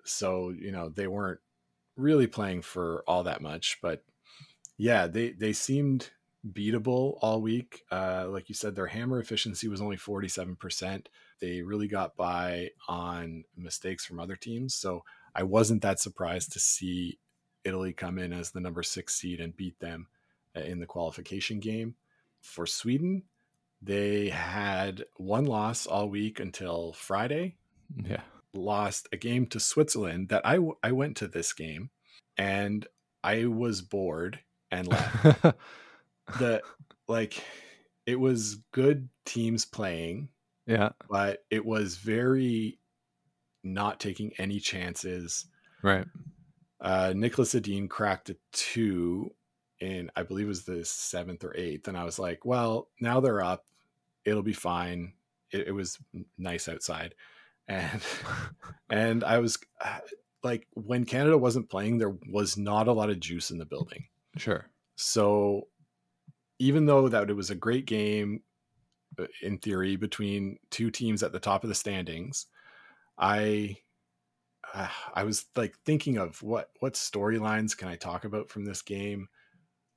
[0.05, 1.39] So you know they weren't
[1.97, 4.03] really playing for all that much, but
[4.77, 6.09] yeah, they they seemed
[6.49, 7.83] beatable all week.
[7.91, 12.15] Uh, like you said, their hammer efficiency was only forty seven percent they really got
[12.15, 14.75] by on mistakes from other teams.
[14.75, 17.17] So I wasn't that surprised to see
[17.63, 20.07] Italy come in as the number six seed and beat them
[20.55, 21.95] uh, in the qualification game.
[22.41, 23.23] For Sweden,
[23.81, 27.55] they had one loss all week until Friday,
[28.03, 28.21] Yeah.
[28.53, 31.89] lost a game to Switzerland that I, w- I went to this game
[32.37, 32.85] and
[33.23, 34.39] I was bored
[34.71, 35.45] and left.
[36.39, 36.61] the
[37.07, 37.43] like
[38.05, 40.29] it was good teams playing
[40.65, 40.89] yeah.
[41.09, 42.79] but it was very
[43.63, 45.45] not taking any chances.
[45.83, 46.05] Right.
[46.79, 49.33] Uh, Niklas Edin cracked a two
[49.79, 51.87] in, I believe it was the seventh or eighth.
[51.87, 53.65] And I was like, well, now they're up.
[54.25, 55.13] It'll be fine.
[55.51, 55.97] It, it was
[56.37, 57.15] nice outside.
[57.67, 58.01] And,
[58.89, 59.99] and I was uh,
[60.43, 64.05] like, when Canada wasn't playing, there was not a lot of juice in the building.
[64.37, 64.67] Sure.
[64.95, 65.67] So
[66.61, 68.43] even though that it was a great game
[69.19, 72.47] uh, in theory between two teams at the top of the standings,
[73.17, 73.77] I
[74.73, 78.81] uh, I was like thinking of what what storylines can I talk about from this
[78.81, 79.29] game?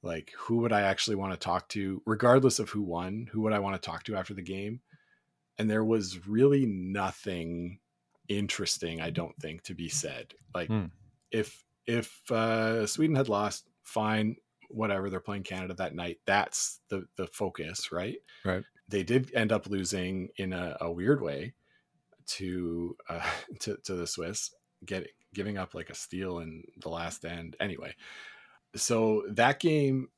[0.02, 3.28] Like who would I actually want to talk to regardless of who won?
[3.32, 4.82] Who would I want to talk to after the game?
[5.58, 7.80] And there was really nothing
[8.28, 10.34] interesting I don't think to be said.
[10.54, 10.86] Like Hmm.
[11.32, 14.36] if if uh, Sweden had lost, fine,
[14.74, 15.10] whatever.
[15.10, 16.18] They're playing Canada that night.
[16.26, 18.16] That's the the focus, right?
[18.44, 18.64] Right.
[18.88, 21.54] They did end up losing in a, a weird way
[22.26, 24.50] to uh, to to the Swiss,
[24.84, 27.56] getting giving up like a steal in the last end.
[27.60, 27.94] Anyway,
[28.76, 30.08] so that game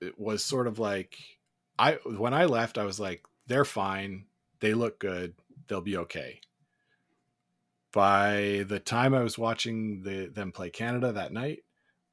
[0.00, 1.16] it was sort of like
[1.78, 4.26] I when I left, I was like, they're fine.
[4.60, 5.34] They look good.
[5.66, 6.40] They'll be okay
[7.94, 11.60] by the time I was watching the them play Canada that night,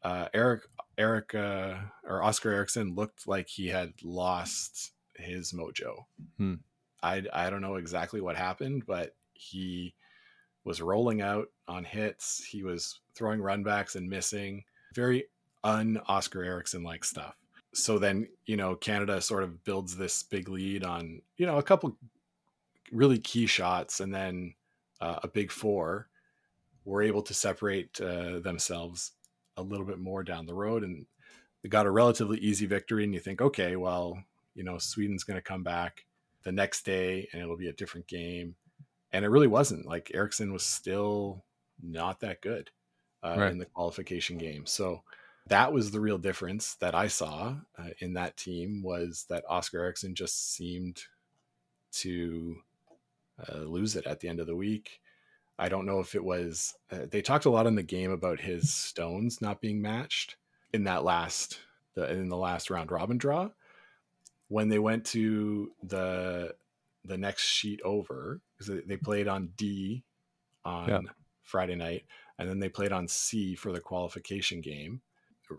[0.03, 0.61] uh, Eric
[1.01, 6.05] Eric uh, or Oskar Eriksson looked like he had lost his mojo.
[6.37, 6.55] Hmm.
[7.01, 9.95] I I don't know exactly what happened, but he
[10.63, 12.45] was rolling out on hits.
[12.45, 14.63] He was throwing runbacks and missing.
[14.93, 15.25] Very
[15.63, 17.35] un Oskar Eriksson like stuff.
[17.73, 21.63] So then you know Canada sort of builds this big lead on you know a
[21.63, 21.97] couple
[22.91, 24.53] really key shots, and then
[24.99, 26.09] uh, a big four
[26.85, 29.13] were able to separate uh, themselves
[29.57, 31.05] a little bit more down the road and
[31.61, 33.03] they got a relatively easy victory.
[33.03, 34.21] And you think, okay, well,
[34.55, 36.05] you know, Sweden's going to come back
[36.43, 38.55] the next day and it'll be a different game.
[39.13, 39.85] And it really wasn't.
[39.85, 41.43] Like Eriksson was still
[41.83, 42.71] not that good
[43.23, 43.51] uh, Right.
[43.51, 44.65] in the qualification game.
[44.65, 45.03] So
[45.47, 49.83] that was the real difference that I saw uh, in that team was that Oskar
[49.83, 51.01] Eriksson just seemed
[51.93, 52.55] to
[53.49, 55.01] uh, lose it at the end of the week.
[55.59, 56.73] I don't know if it was.
[56.91, 60.37] Uh, they talked a lot in the game about his stones not being matched
[60.73, 61.59] in that last
[61.95, 63.49] the, in the last round robin draw.
[64.47, 66.55] When they went to the
[67.05, 70.03] the next sheet over because they, played on D
[70.63, 70.99] on Yeah.
[71.43, 72.05] Friday night,
[72.37, 75.01] and then they played on C for the qualification game.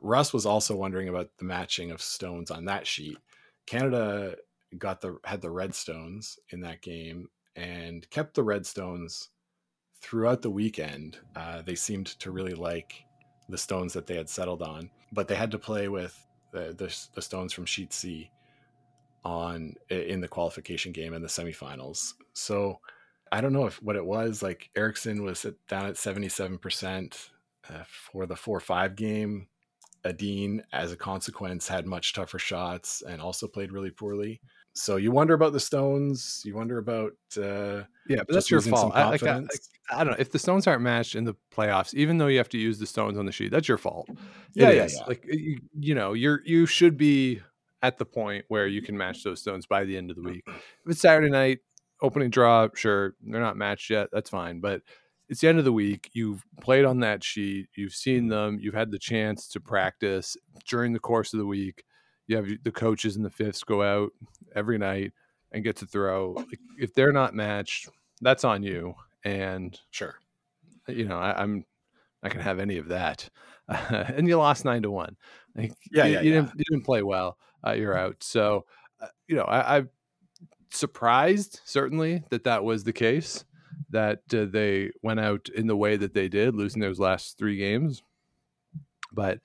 [0.01, 3.19] Russ was also wondering about the matching of stones on that sheet.
[3.67, 4.37] Canada
[4.79, 9.29] got the had the red stones in that game and kept the red stones
[10.03, 11.19] throughout the weekend.
[11.37, 13.05] Uh, they seemed to really like
[13.49, 16.95] the stones that they had settled on, but they had to play with the, the,
[17.15, 18.31] the stones from sheet C
[19.25, 22.15] on in the qualification game and the semifinals.
[22.35, 22.81] So
[23.31, 24.69] I don't know if what it was like.
[24.77, 27.31] Eriksson was at, down at seventy seven percent
[27.71, 29.47] uh, for the four five game.
[30.05, 34.41] Edin, as a consequence, had much tougher shots and also played really poorly.
[34.75, 36.43] So you wonder about the Stones.
[36.45, 38.93] You wonder about uh, Yeah, but that's your fault.
[38.95, 39.69] I, like, I, confidence.
[39.91, 42.49] I don't know if the stones aren't matched in the playoffs, even though you have
[42.51, 43.51] to use the stones on the sheet.
[43.51, 44.09] That's your fault.
[44.55, 44.97] Yeah, It yeah, is.
[44.99, 45.07] yeah.
[45.07, 47.41] Like you, you know, you're you should be
[47.83, 50.45] at the point where you can match those stones by the end of the week.
[50.85, 51.59] If it's Saturday night
[52.01, 54.09] opening draw, sure they're not matched yet.
[54.13, 54.83] That's fine, but
[55.29, 56.11] it's the end of the week.
[56.13, 57.69] You've played on that sheet.
[57.77, 58.59] You've seen them.
[58.61, 61.85] You've had the chance to practice during the course of the week.
[62.33, 64.13] You have the coaches and the fifths go out
[64.55, 65.13] every night
[65.53, 66.33] and get to throw.
[66.33, 67.91] Like, if they're not matched,
[68.23, 68.95] that's on you.
[69.23, 70.15] And sure.
[70.89, 71.67] you know, I, I'm
[72.23, 73.29] not gonna have any of that.
[73.69, 75.17] and you lost nine to one.
[75.55, 76.41] Like, Yeah, you, yeah, you yeah.
[76.41, 77.37] didn't you didn't play well.
[77.65, 78.23] Uh, you're out.
[78.23, 78.65] So,
[79.01, 79.91] uh, you know, I, I'm
[80.71, 83.45] surprised certainly that that was the case.
[83.91, 87.59] That uh, they went out in the way that they did, losing those last three
[87.59, 88.03] games.
[89.13, 89.41] But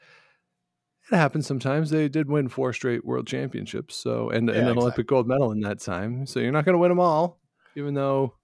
[1.12, 1.90] it happens sometimes.
[1.90, 5.52] They did win four straight world championships, so and, and Yeah, an Olympic gold medal
[5.52, 6.26] in that time.
[6.26, 7.40] So you're not going to win them all,
[7.76, 8.36] even though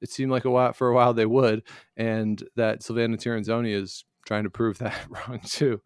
[0.00, 1.64] it seemed like a while for a while they would,
[1.96, 5.82] and that Silvana Tirinzoni is trying to prove that wrong too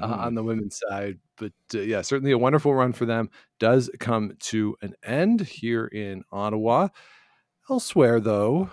[0.00, 0.18] uh, Mhm.
[0.26, 1.18] on the women's side.
[1.36, 3.30] But uh, yeah, certainly a wonderful run for them
[3.60, 6.88] does come to an end here in Ottawa.
[7.70, 8.70] Elsewhere, though,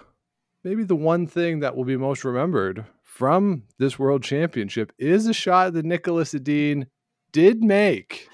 [0.63, 5.33] maybe the one thing that will be most remembered from this World Championship is a
[5.33, 6.85] shot that Niklas Edin
[7.31, 8.27] did make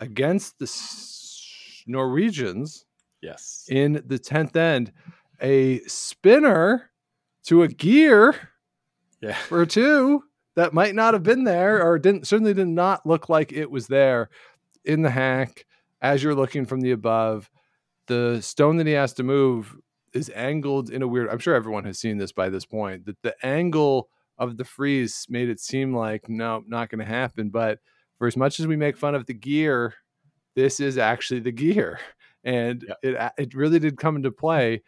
[0.00, 0.70] against the
[1.86, 2.84] Norwegians
[3.22, 3.64] yes.
[3.70, 4.92] in the 10th end.
[5.40, 6.90] A spinner
[7.44, 8.50] to a gear
[9.22, 9.32] Yeah.
[9.48, 10.24] for two
[10.56, 13.86] that might not have been there or didn't certainly did not look like it was
[13.86, 14.28] there
[14.84, 15.64] in the hack
[16.02, 17.48] as you're looking from the above.
[18.08, 19.74] The stone that he has to move
[20.12, 21.30] is angled in a weird.
[21.30, 23.06] I'm sure everyone has seen this by this point.
[23.06, 27.50] That the angle of the freeze made it seem like no, not going to happen.
[27.50, 27.80] But
[28.18, 29.94] for as much as we make fun of the gear,
[30.54, 32.00] this is actually the gear,
[32.44, 32.98] and Yep.
[33.02, 34.82] it uh, it really did come into play.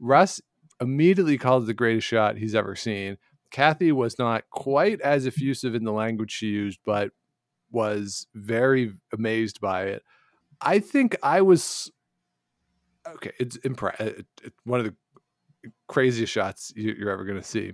[0.00, 0.40] Russ
[0.80, 3.18] immediately called it the greatest shot he's ever seen.
[3.50, 7.10] Kathy was not quite as effusive in the language she used, but
[7.70, 10.02] was very amazed by it.
[10.60, 11.92] I think I was
[13.06, 13.32] okay.
[13.38, 14.94] It's impre- uh, it, one of the
[15.88, 17.72] craziest shots you're ever going to see.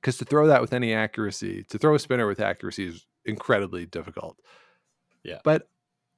[0.00, 3.84] Because to throw that with any accuracy, to throw a spinner with accuracy is incredibly
[3.86, 4.38] difficult.
[5.22, 5.40] Yeah.
[5.44, 5.68] But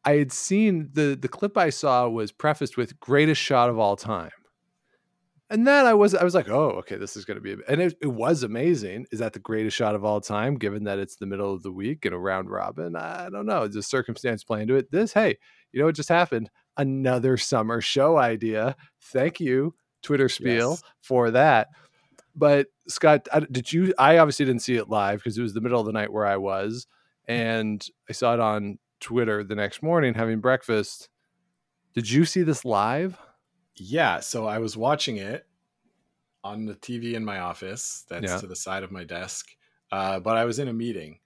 [0.04, 3.96] I had seen the the clip I saw was prefaced with greatest shot of all
[3.96, 4.30] time.
[5.50, 7.82] And then I was I was like, oh, okay, this is going to be, and
[7.82, 9.04] it, it was amazing.
[9.12, 10.54] Is that the greatest shot of all time?
[10.56, 13.64] Given that it's the middle of the week and a round robin, I don't know.
[13.64, 14.90] A circumstance playing to it.
[14.90, 15.36] This, hey,
[15.70, 16.48] you know what just happened?
[16.78, 18.76] Another summer show idea.
[19.12, 20.82] Thank you, Twitter spiel, Yes.
[21.02, 21.68] for that.
[22.34, 23.92] But Scott, I, did you?
[23.98, 26.26] I obviously didn't see it live because it was the middle of the night where
[26.26, 26.86] I was,
[27.26, 31.08] and I saw it on Twitter the next morning having breakfast.
[31.94, 33.18] Did you see this live?
[33.76, 35.46] Yeah, so I was watching it
[36.44, 38.38] on the TV in my office that's Yeah.
[38.38, 39.46] to the side of my desk.
[39.90, 41.20] Uh, but I was in a meeting.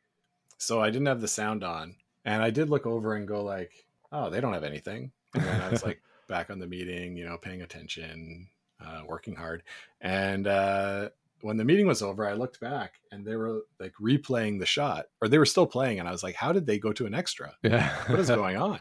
[0.58, 1.96] So I didn't have the sound on.
[2.24, 3.72] And I did look over and go like,
[4.10, 7.24] "Oh, they don't have anything." And then I was like back on the meeting, you
[7.24, 8.48] know, paying attention,
[8.84, 9.62] uh, working hard.
[10.00, 11.10] And uh,
[11.42, 15.06] when the meeting was over, I looked back and they were like replaying the shot
[15.20, 17.14] or they were still playing and I was like, "How did they go to an
[17.14, 17.90] extra?" Yeah.
[18.08, 18.80] what is going on?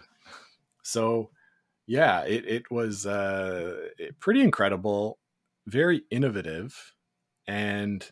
[0.84, 1.32] So,
[1.88, 5.20] yeah, it it was uh, pretty incredible,
[5.68, 6.94] very innovative,
[7.48, 8.06] and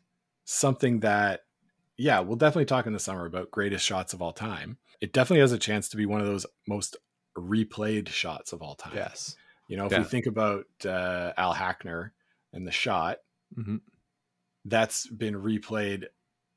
[0.46, 1.42] something that
[1.98, 4.78] yeah, we'll definitely talk in the summer about greatest shots of all time.
[5.00, 6.98] It definitely has a chance to be one of those most
[7.38, 8.94] replayed shots of all time.
[8.96, 9.36] Yes.
[9.68, 10.00] You know, if Yeah.
[10.00, 12.12] we think about uh, Al Hackner
[12.52, 13.20] and the shot,
[13.58, 13.82] Mhm.
[14.66, 16.06] that's been replayed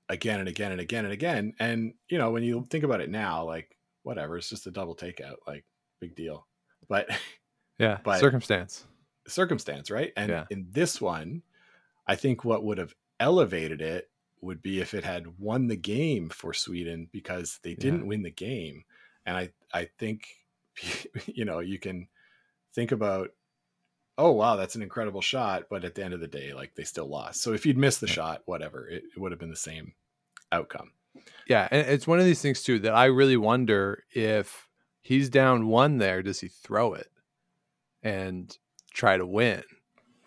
[0.09, 1.55] again and again and again and again.
[1.59, 4.95] And you know, when you think about it now, like whatever, it's just a double
[4.97, 5.65] takeout, like
[6.01, 6.47] big deal.
[6.89, 7.09] But
[7.79, 7.99] Yeah.
[8.03, 8.87] But- Circumstance.
[9.29, 10.13] circumstance, right?
[10.17, 10.47] And Yeah.
[10.51, 11.43] in this one,
[12.07, 16.29] I think what would have elevated it would be if it had won the game
[16.29, 18.07] for Sweden because they didn't Yeah.
[18.07, 18.85] win the game.
[19.27, 20.29] And I I think
[21.27, 22.09] you know, you can
[22.77, 23.31] think about
[24.19, 26.85] oh wow, that's an incredible shot, but at the end of the day like they
[26.85, 27.43] still lost.
[27.43, 29.95] So if you'd missed the shot, whatever, it, it would have been the same
[30.53, 30.93] outcome.
[31.49, 34.69] Yeah, and it's one of these things too that I really wonder if
[35.01, 37.11] he's down one there, does he throw it
[38.03, 38.57] and
[38.93, 39.63] try to win?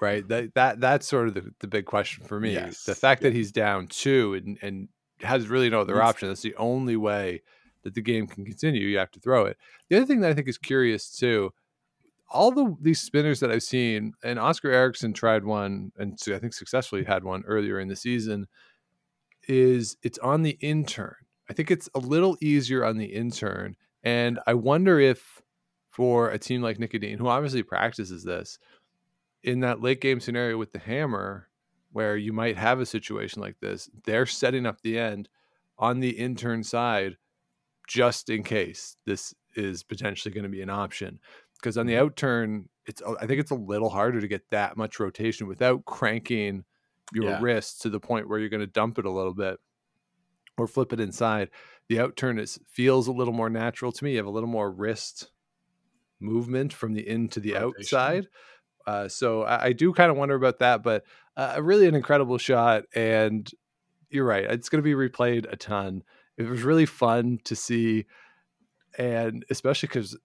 [0.01, 0.27] Right.
[0.27, 2.53] That that that's sort of the, the big question for me.
[2.53, 2.83] Yes.
[2.83, 4.87] The fact that he's down two and and
[5.21, 6.29] has really no other option.
[6.29, 7.41] That's the only way
[7.83, 8.87] that the game can continue.
[8.87, 9.57] You have to throw it.
[9.89, 11.51] The other thing that I think is curious too,
[12.31, 16.53] all the these spinners that I've seen, and Oskar Eriksson tried one, and I think
[16.53, 18.47] successfully had one earlier in the season.
[19.47, 21.15] Is it's on the in-turn.
[21.49, 25.41] I think it's a little easier on the in-turn, and I wonder if
[25.89, 28.59] for a team like Nik Edin, who obviously practices this,
[29.43, 31.49] in that late game scenario with the hammer,
[31.91, 35.27] where you might have a situation like this, they're setting up the end
[35.79, 37.17] on the in-turn side
[37.87, 41.19] just in case this is potentially going to be an option.
[41.59, 44.99] Because on the outturn, it's I think it's a little harder to get that much
[44.99, 46.63] rotation without cranking
[47.13, 47.39] your Yeah.
[47.41, 49.59] wrist to the point where you're going to dump it a little bit
[50.57, 51.49] or flip it inside.
[51.87, 54.11] The outturn is feels a little more natural to me.
[54.11, 55.31] You have a little more wrist
[56.19, 57.97] movement from the in to the Rotation.
[57.97, 58.27] outside.
[58.85, 61.03] Uh, so I, I do kind of wonder about that, but
[61.37, 62.83] uh, really an incredible shot.
[62.95, 63.49] And
[64.09, 66.03] you're right, it's going to be replayed a ton.
[66.37, 68.05] It was really fun to see,
[68.97, 70.17] and especially because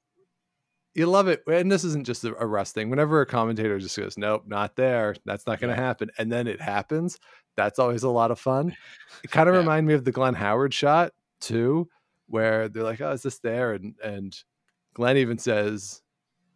[0.95, 1.43] you love it.
[1.47, 2.91] And this isn't just a, Russ thing.
[2.91, 5.15] Whenever a commentator just goes, "Nope, not there.
[5.25, 5.87] That's not going to Yeah.
[5.87, 7.19] happen," and then it happens,
[7.57, 8.77] that's always a lot of fun.
[9.23, 9.61] It kind of Yeah.
[9.61, 11.89] reminded me of the Glenn Howard shot too,
[12.27, 14.37] where they're like, "Oh, is this there?" And and
[14.95, 16.03] Glenn even says,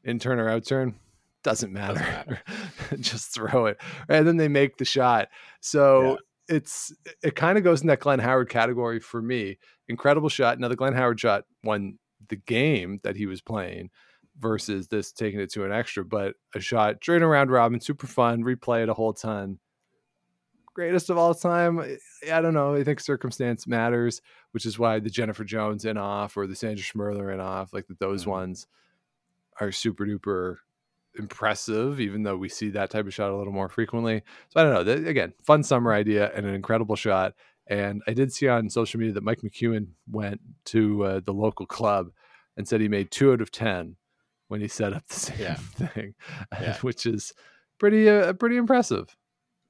[0.05, 0.98] "In-turn or out-turn."
[1.44, 2.01] Doesn't matter.
[2.01, 2.40] matter.
[3.01, 3.81] just throw it.
[4.09, 5.29] And then they make the shot.
[5.61, 9.59] So it's it kind of goes in that Glenn Howard category for me.
[9.88, 10.59] Incredible shot.
[10.59, 11.98] Now the Glenn Howard shot won
[12.29, 13.90] the game that he was playing
[14.38, 18.07] versus this taking it to an extra, but a shot during a round robin, super
[18.07, 19.59] fun, replay it a whole ton.
[20.74, 21.81] Greatest of all time.
[21.81, 21.98] I-
[22.33, 22.74] I don't know.
[22.74, 24.22] I think circumstance matters,
[24.53, 27.88] which is why the Jennifer Jones in off or the Sandra Schmirler in off, like
[27.88, 28.29] that those Mhm.
[28.29, 28.66] ones
[29.61, 30.59] are super duper
[31.14, 34.22] impressive, even though we see that type of shot a little more frequently.
[34.51, 35.09] So I don't know.
[35.09, 37.35] Again, fun summer idea and an incredible shot.
[37.66, 41.66] And I did see on social media that Mike McEwen went to uh, the local
[41.66, 42.12] club
[42.57, 43.96] and said he made two out of ten
[44.48, 45.54] when he set up the same Yeah.
[45.88, 46.14] thing,
[46.61, 46.76] Yeah.
[46.82, 47.32] which is
[47.78, 49.14] pretty uh, pretty impressive.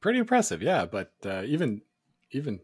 [0.01, 0.87] Pretty impressive, yeah.
[0.87, 1.83] But uh, even
[2.33, 2.61] even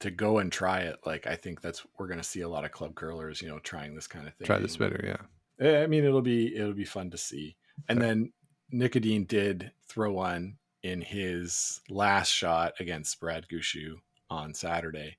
[0.00, 2.64] to go and try it, like I think that's we're going to see a lot
[2.64, 4.46] of club curlers, you know, trying this kind of thing.
[4.46, 5.66] Try the spinner, yeah.
[5.66, 7.56] Eh, I mean, it'll be it'll be fun to see.
[7.88, 8.32] And then
[8.70, 13.94] Nik Edin did throw one in his last shot against Brad Gushue
[14.30, 15.16] on Saturday.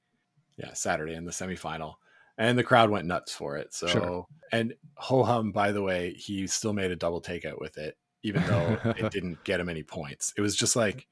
[0.57, 1.95] Yeah, Saturday in the semifinal.
[2.37, 3.73] And the crowd went nuts for it.
[3.73, 4.25] So Sure.
[4.51, 8.43] and Ho Hum, by the way, he still made a double takeout with it, even
[8.45, 10.33] though it didn't get him any points.
[10.37, 11.07] It was just like,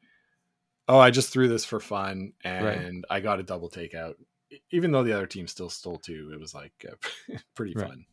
[0.88, 4.14] oh, I just threw this for fun and I got a double takeout.
[4.72, 7.88] Even though the other team still stole two, it was like uh, pretty Right.
[7.88, 8.06] fun.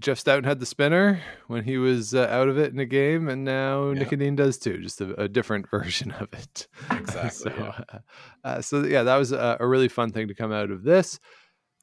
[0.00, 3.28] Jeff Stoughton had the spinner when he was uh, out of it in a game,
[3.28, 4.00] and now Yeah.
[4.00, 6.66] Nik Edin does too, just a, a different version of it.
[6.90, 7.84] Exactly, so, yeah.
[7.92, 7.98] uh,
[8.44, 11.20] uh, so yeah, that was a, a really fun thing to come out of this.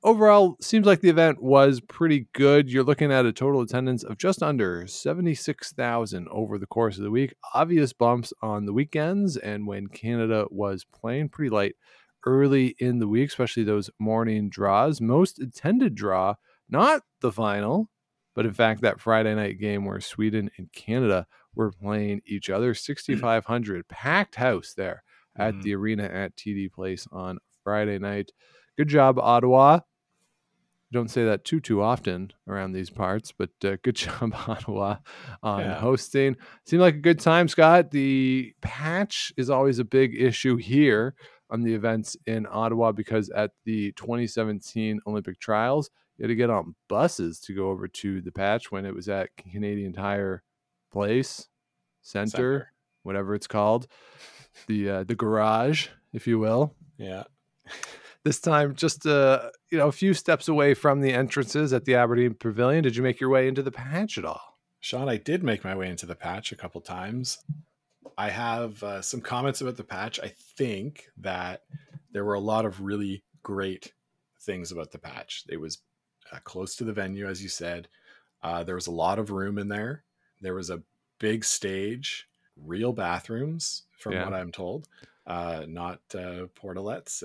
[0.04, 2.72] Overall, seems like the event was pretty good.
[2.72, 7.12] You're looking at a total attendance of just under 76,000 over the course of the
[7.12, 7.36] week.
[7.54, 11.76] Obvious bumps on the weekends and when Canada was playing pretty light
[12.26, 15.00] early in the week, especially those morning draws.
[15.00, 16.34] Most attended draw,
[16.68, 17.92] not the final,
[18.34, 22.74] but in fact, that Friday night game where Sweden and Canada were playing each other,
[22.74, 25.04] 6,500 packed house there
[25.36, 25.62] at Mhm.
[25.62, 28.32] the arena at TD Place on Friday night.
[28.78, 29.82] Good job, Ottawa.
[30.94, 34.98] Don't say that too too often around these parts, but uh, good job, Ottawa,
[35.42, 35.80] on Yeah.
[35.80, 36.36] hosting.
[36.66, 37.92] Seemed like a good time, Scott.
[37.92, 41.16] The patch is always a big issue here
[41.50, 46.50] on the events in Ottawa because at the 2017 Olympic trials, you had to get
[46.50, 50.44] on buses to go over to the patch when it was at Canadian Tire
[50.92, 51.48] Place
[52.02, 52.74] Center, Center.
[53.04, 53.88] whatever it's called,
[54.68, 56.76] the uh, the garage, if you will.
[56.98, 57.24] Yeah.
[58.24, 61.96] this time just uh you know a few steps away from the entrances at the
[61.96, 62.84] Aberdeen Pavilion.
[62.84, 64.58] Did you make your way into the patch at all?
[64.80, 67.38] Sean, I did make my way into the patch a couple times.
[68.18, 70.20] I have uh, some comments about the patch.
[70.20, 71.62] I think that
[72.12, 73.94] there were a lot of really great
[74.42, 75.44] things about the patch.
[75.50, 75.80] It was
[76.32, 77.88] uh, close to the venue, as you said.
[78.44, 80.04] Uh, there was a lot of room in there.
[80.42, 80.82] There was a
[81.20, 84.26] big stage, real bathrooms, from Yeah.
[84.26, 84.88] what I'm told,
[85.28, 87.22] uh, not uh, portalettes.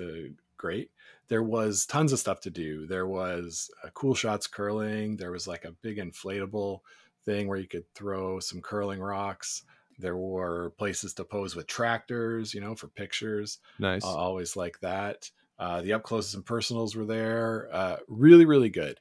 [0.57, 0.91] Uh, great.
[1.29, 2.87] There was tons of stuff to do.
[2.87, 5.17] There was uh, cool shots curling.
[5.17, 6.81] There was like a big inflatable
[7.25, 9.63] thing where you could throw some curling rocks.
[9.99, 13.59] There were places to pose with tractors, you know, for pictures.
[13.79, 14.05] Nice.
[14.05, 15.31] Uh, always like that.
[15.59, 17.69] Uh, the up closes and personals were there.
[17.73, 19.01] Uh, really, really good.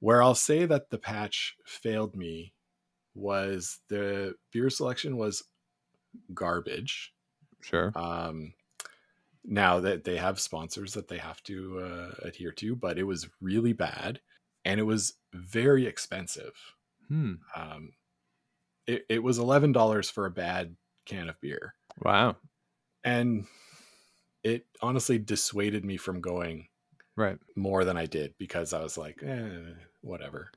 [0.00, 2.54] Where I'll say that the patch failed me
[3.14, 5.44] was the beer selection was
[6.34, 7.12] garbage.
[7.60, 7.92] sure.
[7.94, 8.54] Um,
[9.44, 13.28] now that they have sponsors that they have to uh, adhere to, but it was
[13.40, 14.20] really bad
[14.64, 16.52] and it was very expensive.
[17.08, 17.34] Hmm.
[17.56, 17.92] Um,
[18.86, 20.76] it, it was eleven dollars for a bad
[21.06, 21.74] can of beer,
[22.04, 22.36] Wow.
[23.04, 23.46] and
[24.44, 26.68] it honestly dissuaded me from going
[27.16, 27.38] Right.
[27.56, 30.50] more than I did because I was like, eh, whatever.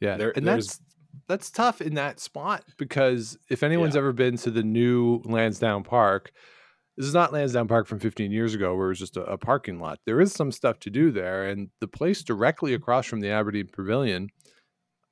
[0.00, 0.16] Yeah.
[0.16, 0.80] There- and that's
[1.26, 4.00] that's tough in that spot because if anyone's Yeah.
[4.00, 6.32] ever been to the new Lansdowne Park,
[6.98, 9.38] this is not Lansdowne Park from 15 years ago where it was just a, a
[9.38, 10.00] parking lot.
[10.04, 13.68] There is some stuff to do there, and the place directly across from the Aberdeen
[13.72, 14.28] Pavilion,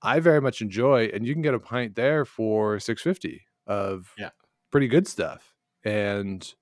[0.03, 4.31] I very much enjoy, and you can get a pint there for 650 of Yeah.
[4.71, 5.55] pretty good stuff.
[5.85, 6.53] And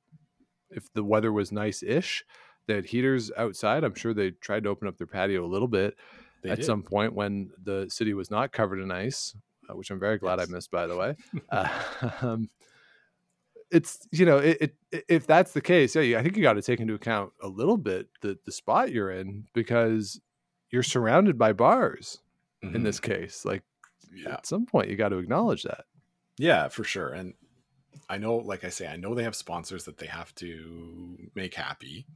[0.70, 2.22] if the weather was nice-ish,
[2.66, 3.82] they had heaters outside.
[3.84, 5.96] I'm sure they tried to open up their patio a little bit
[6.42, 6.64] They at did.
[6.66, 9.34] some point when the city was not covered in ice,
[9.70, 10.48] uh, which I'm very glad Yes.
[10.50, 11.16] I missed, by the way.
[11.50, 11.68] uh,
[12.22, 12.48] um,
[13.74, 16.62] it's you know, it, it, if that's the case, yeah, I think you got to
[16.62, 20.20] take into account a little bit the the spot you're in because
[20.70, 22.20] you're surrounded by bars
[22.62, 22.84] in Mhm.
[22.84, 23.44] this case.
[23.44, 23.62] Like
[24.14, 24.34] yeah.
[24.34, 25.84] at some point, you got to acknowledge that.
[26.38, 27.08] Yeah, for sure.
[27.12, 27.34] And
[28.08, 31.54] I know, like I say, I know they have sponsors that they have to make
[31.54, 32.06] happy,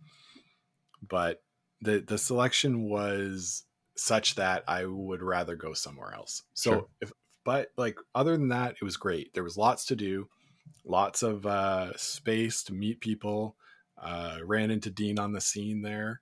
[1.06, 1.42] but
[1.80, 3.64] the the selection was
[3.96, 6.42] such that I would rather go somewhere else.
[6.54, 6.86] So Sure.
[7.00, 7.12] if
[7.44, 9.32] but like other than that, it was great.
[9.34, 10.28] There was lots to do,
[10.88, 13.54] lots of uh space to meet people.
[14.00, 16.20] Uh ran into Dean on the scene there.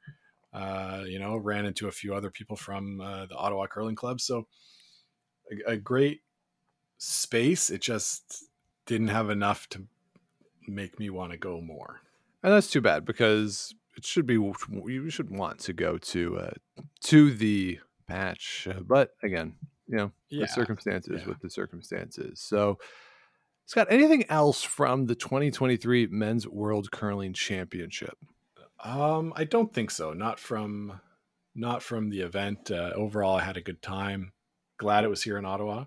[0.52, 4.22] Uh, you know, ran into a few other people from uh, the Ottawa Curling Club.
[4.22, 4.46] So
[5.52, 6.22] a, a great
[6.96, 7.68] space.
[7.68, 8.44] It just
[8.86, 9.84] didn't have enough to
[10.66, 12.00] make me want to go more.
[12.42, 16.50] And that's too bad because it should be you should want to go to uh,
[17.04, 19.56] to the patch, uh, but again,
[19.88, 21.28] you know, Yeah, the circumstances yeah.
[21.28, 22.40] with the circumstances.
[22.40, 22.78] So,
[23.66, 28.16] Scott, anything else from the 2023 Men's World Curling Championship?
[28.82, 30.12] Um, I don't think so.
[30.12, 31.00] Not from,
[31.56, 32.70] not from the event.
[32.70, 34.32] Uh, overall, I had a good time.
[34.78, 35.86] Glad it was here in Ottawa.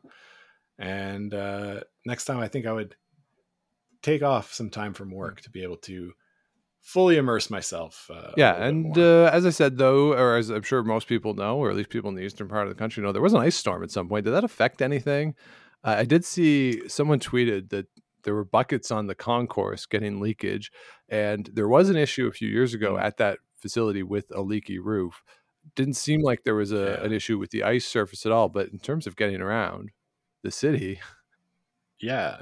[0.78, 2.96] And uh, next time, I think I would
[4.02, 6.12] take off some time from work to be able to
[6.82, 8.12] fully immerse myself.
[8.14, 11.58] Uh, yeah, and uh, as I said, though, or as I'm sure most people know,
[11.58, 13.40] or at least people in the eastern part of the country know, there was an
[13.40, 14.26] ice storm at some point.
[14.26, 15.36] Did that affect anything?
[15.84, 17.88] Uh, I did see someone tweeted that
[18.24, 20.72] there were buckets on the concourse getting leakage,
[21.08, 23.02] and there was an issue a few years ago Mm.
[23.02, 25.24] at that facility with a leaky roof.
[25.76, 27.06] Didn't seem like there was a, Yeah.
[27.06, 29.92] an issue with the ice surface at all, but in terms of getting around
[30.44, 31.00] the city,
[32.00, 32.42] Yeah.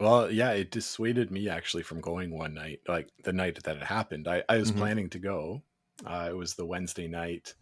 [0.00, 3.82] Well, yeah, it dissuaded me actually from going one night, like the night that it
[3.82, 4.28] happened.
[4.28, 4.76] I, I was Mhm.
[4.76, 5.62] planning to go.
[6.04, 7.54] Uh, it was the Wednesday night.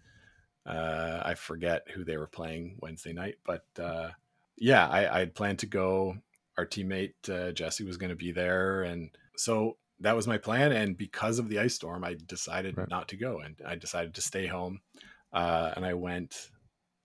[0.66, 4.10] Uh, I forget who they were playing Wednesday night, but uh,
[4.56, 6.16] yeah, I, I'd planned to go.
[6.58, 10.72] Our teammate uh, Jesse was going to be there, and so that was my plan.
[10.72, 12.88] And because of the ice storm, I decided Right.
[12.88, 14.80] not to go, and I decided to stay home.
[15.32, 16.50] Uh, and I went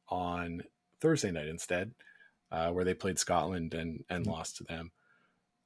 [0.10, 0.64] on
[1.02, 1.94] Thursday night instead,
[2.52, 4.30] uh, where they played Scotland and and Mhm.
[4.30, 4.92] lost to them.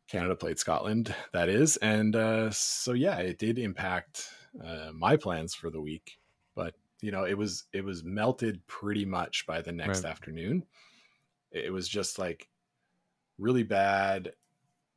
[0.07, 4.29] Canada played Scotland, that is, and uh, so yeah, it did impact
[4.63, 6.19] uh, my plans for the week.
[6.55, 10.05] But you know, it was it was melted pretty much by the next Right.
[10.05, 10.65] afternoon.
[11.55, 12.49] It was just like
[13.39, 14.35] really bad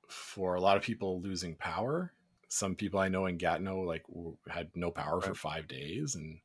[0.09, 2.15] for a lot of people losing power.
[2.49, 6.41] Some people I know in Gatineau like w- had no power for five days and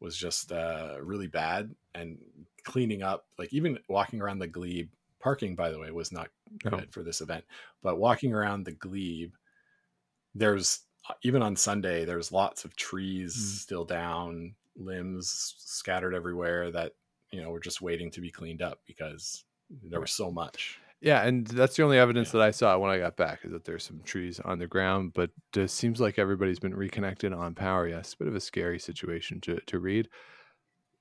[0.00, 1.74] was just uh, really bad.
[1.94, 2.18] And
[2.64, 4.90] cleaning up, like even walking around the glebe,
[5.20, 6.30] parking by the way was not
[6.64, 6.70] No.
[6.76, 7.44] good for this event.
[7.82, 9.34] But walking around the glebe,
[10.34, 10.82] there's
[11.22, 13.60] even on Sunday, there's lots of trees Mm.
[13.62, 16.94] still down, limbs scattered everywhere that
[17.32, 20.80] you know were just waiting to be cleaned up because there was so much.
[21.00, 23.64] Yeah, and that's the only evidence that I saw when I got back is that
[23.64, 27.86] there's some trees on the ground, but it seems like everybody's been reconnected on power.
[27.86, 30.08] Yes, a bit of a scary situation to to read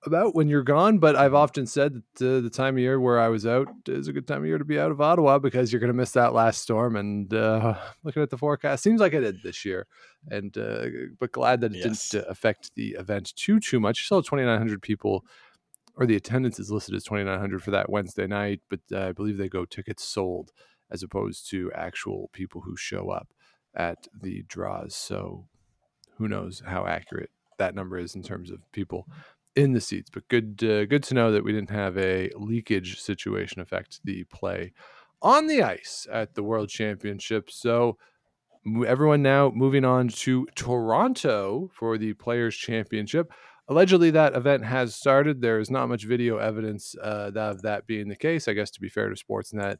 [0.05, 0.99] about when you're gone.
[0.99, 4.07] But I've often said that uh, the time of year where I was out is
[4.07, 6.11] a good time of year to be out of Ottawa because you're going to miss
[6.11, 6.95] that last storm.
[6.95, 9.87] And uh, looking at the forecast, seems like it did this year.
[10.29, 10.87] And uh,
[11.19, 11.81] but glad that it Yes.
[11.81, 14.01] didn't uh, affect the event too too much.
[14.01, 15.25] You saw 2,900 people
[15.95, 19.37] or the attendance is listed as 2900 for that Wednesday night, but uh, I believe
[19.37, 20.51] they go tickets sold
[20.91, 23.29] as opposed to actual people who show up
[23.73, 24.95] at the draws.
[24.95, 25.47] So
[26.17, 29.07] who knows how accurate that number is in terms of people
[29.55, 30.09] in the seats.
[30.09, 34.25] But good, uh, good to know that we didn't have a leakage situation affect the
[34.25, 34.73] play
[35.21, 37.49] on the ice at the World Championship.
[37.49, 37.97] So
[38.85, 43.31] everyone now moving on to Toronto for the Players Championship
[43.67, 45.41] allegedly that event has started.
[45.41, 48.47] There is not much video evidence uh, of that being the case.
[48.47, 49.77] I guess to be fair to sportsnet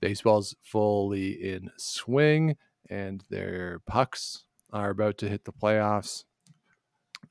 [0.00, 2.56] baseball's fully in swing
[2.88, 6.24] and their pucks are about to hit the playoffs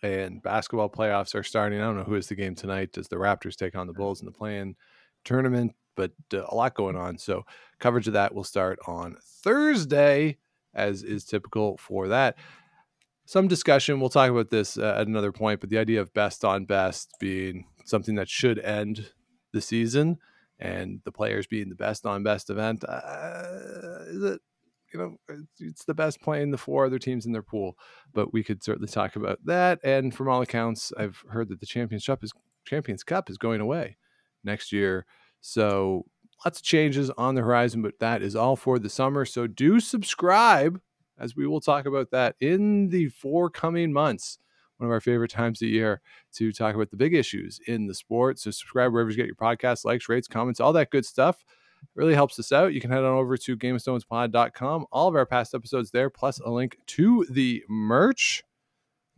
[0.03, 1.79] and basketball playoffs are starting.
[1.79, 2.91] I don't know who is the game tonight.
[2.91, 4.75] Does the raptors take on the bulls in the play-in
[5.23, 5.73] tournament?
[5.95, 7.17] But uh, a lot going on.
[7.17, 7.45] So
[7.79, 10.37] coverage of that will start on thursday
[10.73, 12.35] as is typical for that
[13.27, 13.99] some discussion.
[13.99, 17.13] We'll talk about this uh, at another point, but the idea of best on best
[17.19, 19.11] being something that should end
[19.51, 20.17] the season
[20.59, 24.41] and the players being the best on best event, uh, is it?
[24.93, 25.17] You know,
[25.59, 27.77] it's- the best playing the four other teams in their pool,
[28.13, 29.79] but we could certainly talk about that.
[29.83, 32.31] And from all accounts, I've heard that the championship is
[32.65, 33.97] Champions Cup is going away
[34.45, 35.05] next year,
[35.41, 36.05] so
[36.45, 37.81] lots of changes on the horizon.
[37.81, 39.25] But that is all for the summer.
[39.25, 40.79] So do subscribe
[41.19, 44.39] as we will talk about that in the forthcoming months.
[44.77, 46.01] One of our favorite times of year
[46.33, 48.37] to talk about the big issues in the sport.
[48.37, 51.43] So subscribe wherever you get your podcasts, likes, rates, comments, all that good stuff.
[51.81, 52.73] It really helps us out.
[52.73, 54.85] You can head on over to GameOfStonesPod.com.
[54.91, 58.43] All of our past episodes there, plus a link to the merch.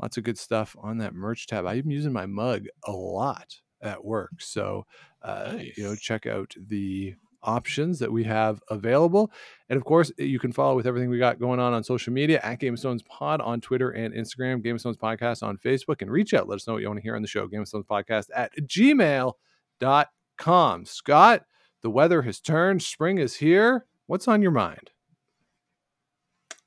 [0.02, 1.66] Lots of good stuff on that merch tab.
[1.66, 4.32] I'm using my mug a lot at work.
[4.40, 4.86] So,
[5.22, 9.32] uh, you know, check out the options that we have available.
[9.70, 12.40] And of course, you can follow with everything we got going on on social media
[12.44, 16.02] at Game of Stones Pod on Twitter and Instagram, Game of Stones Podcast on Facebook,
[16.02, 16.48] and reach out.
[16.48, 17.48] Let us know what you want to hear on the show.
[17.48, 20.86] Game of Stones Podcast at gmail.com.
[20.86, 21.46] Scott,
[21.82, 22.82] the weather has turned.
[22.84, 23.86] Spring is here.
[24.08, 24.92] What's on your mind?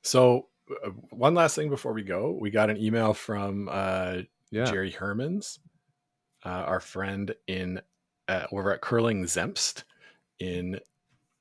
[0.01, 0.47] So,
[0.85, 4.17] uh, one last thing before we go, we got an email from uh,
[4.51, 4.65] Yeah.
[4.65, 5.59] Jerry Hermans,
[6.45, 7.81] uh, our friend in
[8.27, 9.83] uh, over at Curling Zemst
[10.43, 10.79] in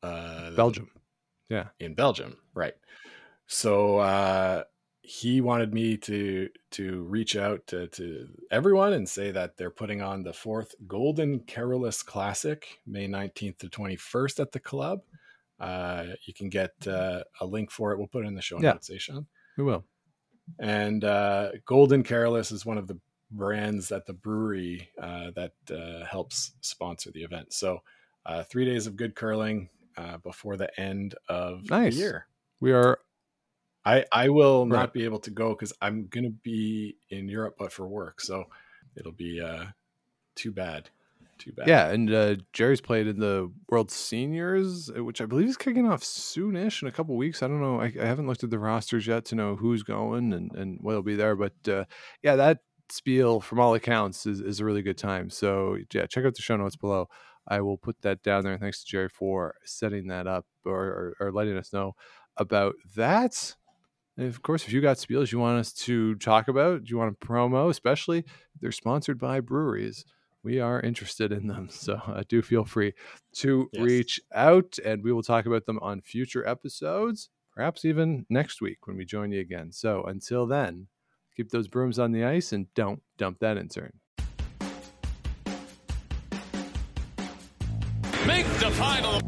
[0.03, 0.91] uh, Belgium.
[1.49, 2.75] Yeah, in Belgium, right?
[3.47, 4.65] So uh,
[5.03, 10.01] he wanted me to to reach out to, to everyone and say that they're putting
[10.01, 15.01] on the fourth Golden Carolus Classic, May nineteenth to twenty first at the club.
[15.61, 17.99] Uh, you can get uh, a link for it.
[17.99, 18.73] We'll put it in the show Yeah.
[18.73, 19.27] notes, eh, Sean?
[19.57, 19.85] We will.
[20.59, 22.99] And uh, Golden Carolus is one of the
[23.31, 27.53] brands at the brewery uh, that uh, helps sponsor the event.
[27.53, 27.79] So,
[28.27, 31.95] uh, three days of good curling uh, before the end of Nice.
[31.95, 32.27] the year.
[32.61, 32.99] We are
[33.85, 34.79] I I will Right.
[34.79, 38.45] not be able to go because I'm gonna be in Europe, but for work, so
[38.97, 39.67] it'll be uh,
[40.37, 40.89] too bad,
[41.39, 41.67] too bad.
[41.67, 45.89] Yeah, and uh, Jerry's played in the World Seniors, uh, which I believe is kicking
[45.89, 47.43] off soonish in a couple weeks.
[47.43, 47.81] I don't know.
[47.81, 51.03] I, I haven't looked at the rosters yet to know who's going and, and what'll
[51.03, 51.35] be there.
[51.35, 51.85] But uh,
[52.23, 55.29] yeah, that spiel, from all accounts, is, is a really good time.
[55.29, 57.09] So yeah, check out the show notes below.
[57.49, 58.59] I will put that down there.
[58.59, 61.95] Thanks to Jerry for setting that up or, or, or letting us know
[62.37, 63.57] about that.
[64.17, 66.99] And of course, if you got spiels you want us to talk about, do you
[66.99, 70.05] want a promo, especially if they're sponsored by breweries,
[70.43, 71.69] we are interested in them.
[71.71, 72.95] So uh, do feel free
[73.37, 73.77] to Yes.
[73.77, 78.87] reach out and we will talk about them on future episodes, perhaps even next week
[78.87, 79.73] when we join you again.
[79.73, 80.89] So until then,
[81.37, 84.01] keep those brooms on the ice and don't dump that in-turn.
[88.63, 89.22] The final